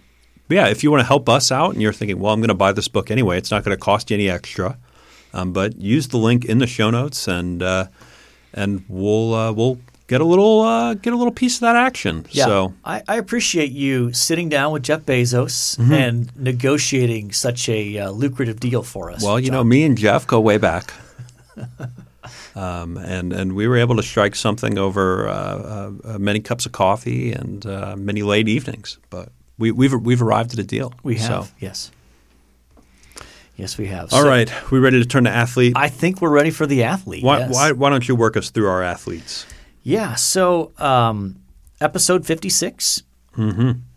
[0.49, 2.53] yeah, if you want to help us out and you're thinking, well, I'm going to
[2.55, 4.77] buy this book anyway, it's not going to cost you any extra,
[5.33, 7.87] um, but use the link in the show notes and uh,
[8.53, 12.25] and we'll uh, we'll get a little uh, get a little piece of that action.
[12.31, 17.99] Yeah, So I, I appreciate you sitting down with Jeff Bezos and negotiating such a
[17.99, 19.21] uh, lucrative deal for us.
[19.23, 20.93] well, you know, me and Jeff go way back.
[22.55, 26.71] Um, and and we were able to strike something over uh, uh, many cups of
[26.71, 30.93] coffee and uh, many late evenings, but we, we've we've arrived at a deal.
[31.03, 31.91] we have So, yes,
[33.55, 34.13] yes, we have.
[34.13, 35.73] all So right, we ready to turn to athlete?
[35.75, 37.23] I think we're ready for the athlete.
[37.23, 37.53] why, yes.
[37.53, 39.45] why why don't you work us through our athletes?
[39.83, 40.15] Yeah.
[40.15, 41.37] So, um,
[41.81, 43.03] episode 56.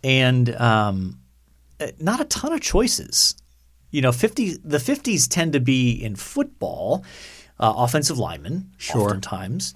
[0.05, 1.19] And um,
[1.81, 3.35] uh, not a ton of choices.
[3.91, 7.05] You know, 50, the 50s tend to be in football,
[7.59, 9.01] uh, offensive linemen, Sure.
[9.07, 9.75] oftentimes.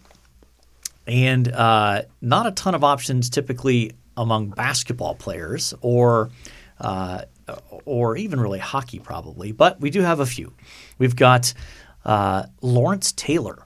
[1.06, 6.30] And uh, not a ton of options typically among basketball players or.
[6.80, 7.22] Uh,
[7.84, 10.50] or even really hockey, probably, but we do have a few.
[10.98, 11.52] We've got
[12.06, 13.58] uh, Lawrence Taylor,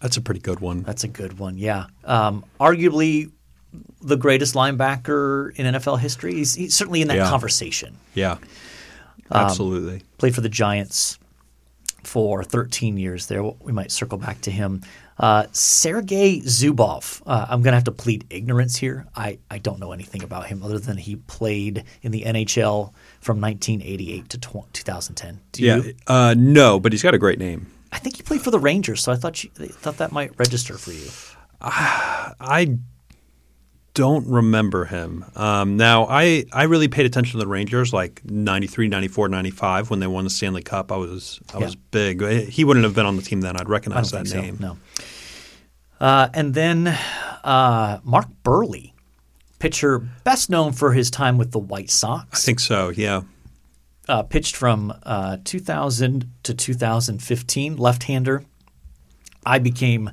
[0.00, 0.84] That's a pretty good one.
[0.84, 1.86] that's a good one, yeah.
[2.04, 3.32] Um, arguably
[4.00, 6.34] the greatest linebacker in NFL history.
[6.34, 7.28] He's, he's certainly in that Yeah.
[7.28, 7.96] conversation.
[8.14, 8.38] Yeah,
[9.32, 10.02] absolutely.
[10.18, 11.18] Played for the Giants
[12.04, 13.42] for 13 years there.
[13.42, 14.82] We might circle back to him.
[15.18, 17.22] Uh, Sergei Zubov.
[17.26, 19.06] Uh, I'm going to have to plead ignorance here.
[19.16, 23.40] I, I don't know anything about him other than he played in the NHL from
[23.40, 25.40] 1988 to tw- 2010.
[25.52, 25.94] Do yeah, you?
[26.06, 27.66] uh, no, but he's got a great name.
[27.92, 30.76] I think he played for the Rangers, so I thought you, thought that might register
[30.76, 31.08] for you.
[31.62, 32.76] I
[33.96, 35.24] don't remember him.
[35.34, 40.00] Um, now, I, I really paid attention to the Rangers like 93, 94, 95 when
[40.00, 40.92] they won the Stanley Cup.
[40.92, 42.22] I was I was big.
[42.48, 43.56] He wouldn't have been on the team then.
[43.56, 44.58] I'd recognize that name.
[44.58, 44.62] so.
[44.62, 44.78] No.
[45.98, 46.88] Uh, and then
[47.42, 48.92] uh, Mark Buehrle,
[49.60, 52.42] pitcher best known for his time with the White Sox.
[52.42, 53.22] I think so, yeah.
[54.06, 58.44] uh, pitched from uh, 2000 to 2015, left-hander.
[59.46, 60.10] I became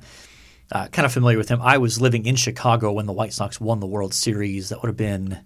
[0.74, 1.62] uh, kind of familiar with him.
[1.62, 4.68] I was living in Chicago when the White Sox won the World Series.
[4.70, 5.40] That would have been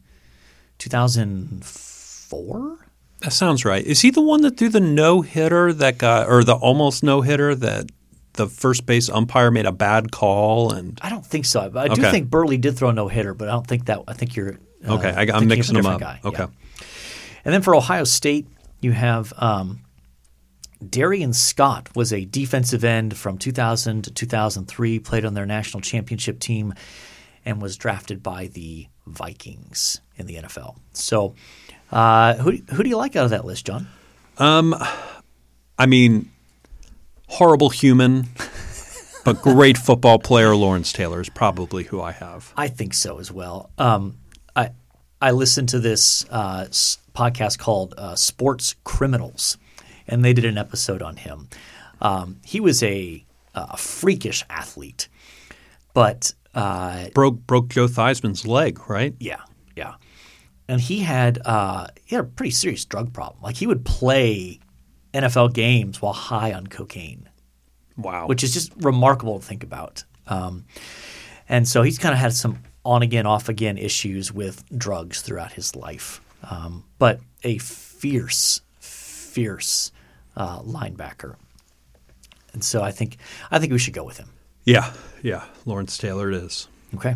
[0.79, 2.77] 2004.
[3.21, 3.83] That sounds right.
[3.83, 7.21] Is he the one that threw the no hitter that got, or the almost no
[7.21, 7.89] hitter that
[8.33, 10.71] the first base umpire made a bad call?
[10.71, 11.61] And I don't think so.
[11.75, 12.11] I do Okay.
[12.11, 14.01] think Buehrle did throw a no hitter, but I don't think that.
[14.07, 15.99] I think you're uh, okay, I, I'm of mixing them up.
[15.99, 16.19] guy.
[16.23, 16.47] Okay, Yeah.
[17.43, 18.47] And then for Ohio State,
[18.81, 19.79] you have um,
[20.85, 26.39] Darrion Scott was a defensive end from 2000 to 2003, played on their national championship
[26.39, 26.73] team,
[27.45, 30.77] and was drafted by the Vikings in the NFL.
[30.93, 31.35] So,
[31.91, 33.87] uh, who who do you like out of that list, John?
[34.37, 34.75] Um,
[35.79, 36.31] I mean,
[37.27, 38.27] horrible human,
[39.25, 40.55] but great football player.
[40.55, 42.53] Lawrence Taylor is probably who I have.
[42.57, 43.71] I think so as well.
[43.77, 44.17] Um,
[44.55, 44.71] I
[45.21, 46.65] I listened to this uh,
[47.15, 49.57] podcast called uh, Sports Criminals,
[50.07, 51.49] and they did an episode on him.
[52.01, 55.07] Um, he was a, a freakish athlete,
[55.93, 59.15] but uh, Broke broke Joe Theismann's leg, right?
[59.19, 59.41] yeah,
[59.75, 59.95] yeah,
[60.67, 63.41] and he had uh, he had a pretty serious drug problem.
[63.43, 64.59] Like he would play
[65.13, 67.29] NFL games while high on cocaine
[67.97, 68.27] Wow.
[68.27, 70.03] which is just remarkable to think about.
[70.27, 70.65] Um,
[71.49, 75.53] and so he's kind of had some on again, off again issues with drugs throughout
[75.53, 79.91] his life, um, but a fierce, fierce
[80.37, 81.35] uh, linebacker.
[82.53, 83.17] And so I think
[83.51, 84.29] I think we should go with him.
[84.63, 85.43] yeah, yeah.
[85.65, 86.67] Lawrence Taylor it is.
[86.95, 87.15] Okay.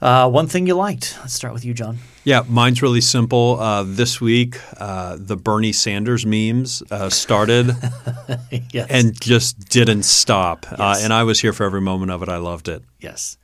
[0.00, 1.16] Uh, one thing you liked.
[1.20, 1.98] Let's start with you, John.
[2.24, 3.58] Yeah, mine's really simple.
[3.58, 7.70] Uh, this week, uh, the Bernie Sanders memes uh, started
[8.70, 8.86] yes.
[8.90, 10.66] and just didn't stop.
[10.70, 11.04] Uh, Yes.
[11.04, 12.28] and I was here for every moment of it.
[12.28, 12.82] I loved it.
[13.00, 13.38] Yes.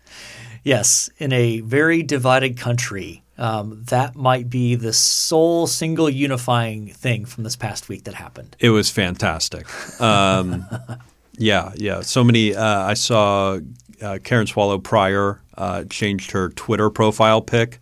[0.62, 1.08] Yes.
[1.16, 7.42] In a very divided country, um, that might be the sole single unifying thing from
[7.42, 8.54] this past week that happened.
[8.60, 9.66] It was fantastic.
[10.00, 10.66] Um,
[11.38, 12.02] yeah, yeah.
[12.02, 12.54] So many.
[12.54, 13.58] Uh, I saw
[14.02, 17.80] uh, Karen Swallow Prior uh, changed her Twitter profile pic.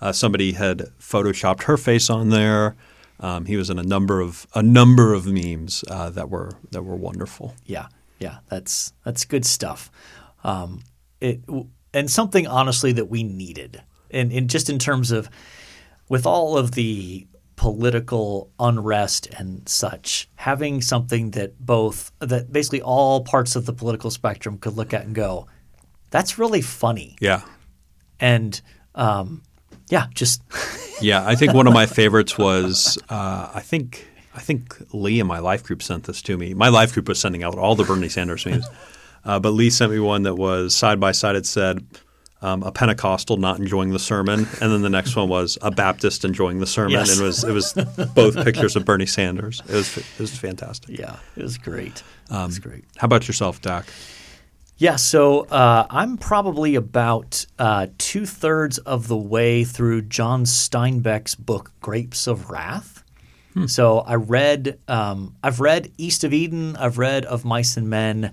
[0.00, 2.74] Uh, somebody had photoshopped her face on there.
[3.20, 6.82] Um, he was in a number of a number of memes uh, that were that
[6.82, 7.54] were wonderful.
[7.64, 7.86] Yeah.
[8.18, 8.38] Yeah.
[8.48, 9.90] That's that's good stuff.
[10.42, 10.82] Um,
[11.20, 11.42] it
[11.92, 13.82] and something honestly that we needed,
[14.14, 15.28] and, and just in terms of
[16.08, 23.24] with all of the political unrest and such, having something that both that basically all
[23.24, 25.46] parts of the political spectrum could look at and go,
[26.10, 27.16] that's really funny.
[27.20, 27.42] Yeah,
[28.20, 28.60] and
[28.94, 29.42] um,
[29.88, 30.42] yeah, just
[31.00, 31.26] yeah.
[31.26, 35.38] I think one of my favorites was uh, I think I think Lee in my
[35.38, 36.54] life group sent this to me.
[36.54, 38.66] My life group was sending out all the Bernie Sanders memes,
[39.24, 41.36] uh, but Lee sent me one that was side by side.
[41.36, 41.86] It said.
[42.44, 46.24] Um, a Pentecostal not enjoying the sermon, and then the next one was a Baptist
[46.24, 47.10] enjoying the sermon, Yes.
[47.12, 47.72] and it was it was
[48.14, 49.62] both pictures of Bernie Sanders.
[49.68, 50.98] It was it was fantastic.
[50.98, 52.02] yeah, it was great.
[52.30, 52.84] it was great.
[52.98, 53.86] How about yourself, Doc?
[54.76, 61.36] Yeah, so uh, I'm probably about uh, two thirds of the way through John Steinbeck's
[61.36, 63.02] book Grapes of Wrath.
[63.66, 68.32] So I read, um, I've read East of Eden, I've read Of Mice and Men.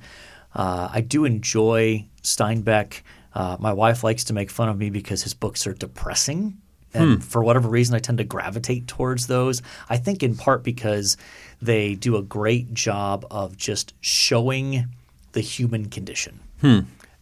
[0.56, 3.02] Uh, I do enjoy Steinbeck.
[3.34, 6.58] Uh, my wife likes to make fun of me because his books are depressing.
[6.94, 9.62] And for whatever reason, I tend to gravitate towards those.
[9.90, 11.16] I think in part because
[11.62, 14.88] they do a great job of just showing
[15.32, 16.42] the human condition.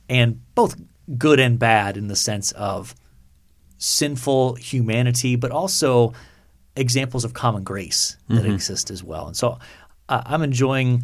[0.10, 0.76] And both
[1.18, 2.96] good and bad in the sense of
[3.78, 6.14] sinful humanity, but also
[6.76, 9.28] examples of common grace that exist as well.
[9.28, 9.60] And so
[10.08, 11.04] uh, I'm enjoying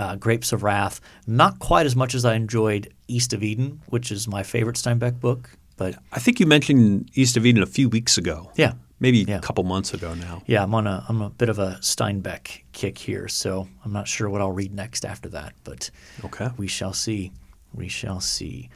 [0.00, 4.10] uh, Grapes of Wrath, not quite as much as I enjoyed East of Eden, which
[4.10, 5.50] is my favorite Steinbeck book.
[5.76, 8.50] But I think you mentioned East of Eden a few weeks ago.
[8.56, 9.36] yeah, maybe Yeah.
[9.38, 10.42] a couple months ago now.
[10.46, 14.06] yeah, I'm on a I'm a bit of a Steinbeck kick here, so I'm not
[14.08, 15.90] sure what I'll read next after that, but
[16.24, 16.48] Okay.
[16.56, 17.32] we shall see.
[17.74, 18.68] We shall see.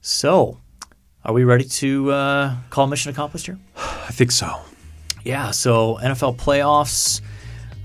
[0.00, 0.58] So,
[1.24, 3.58] are we ready to uh, call mission accomplished here?
[3.76, 4.60] I think so.
[5.24, 7.20] Yeah, so NFL playoffs,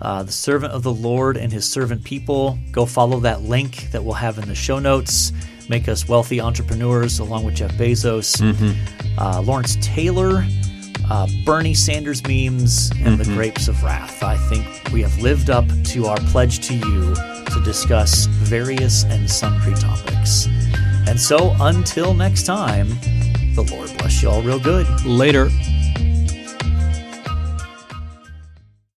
[0.01, 2.57] uh, the servant of the Lord and his servant people.
[2.71, 5.31] Go follow that link that we'll have in the show notes.
[5.69, 8.41] Make us wealthy entrepreneurs along with Jeff Bezos.
[9.17, 10.45] Uh, Lawrence Taylor,
[11.09, 14.23] uh, Bernie Sanders memes, and the grapes of wrath.
[14.23, 19.29] I think we have lived up to our pledge to you to discuss various and
[19.29, 20.47] sundry topics.
[21.07, 22.87] And so until next time,
[23.55, 24.87] the Lord bless you all real good.
[25.05, 25.49] Later.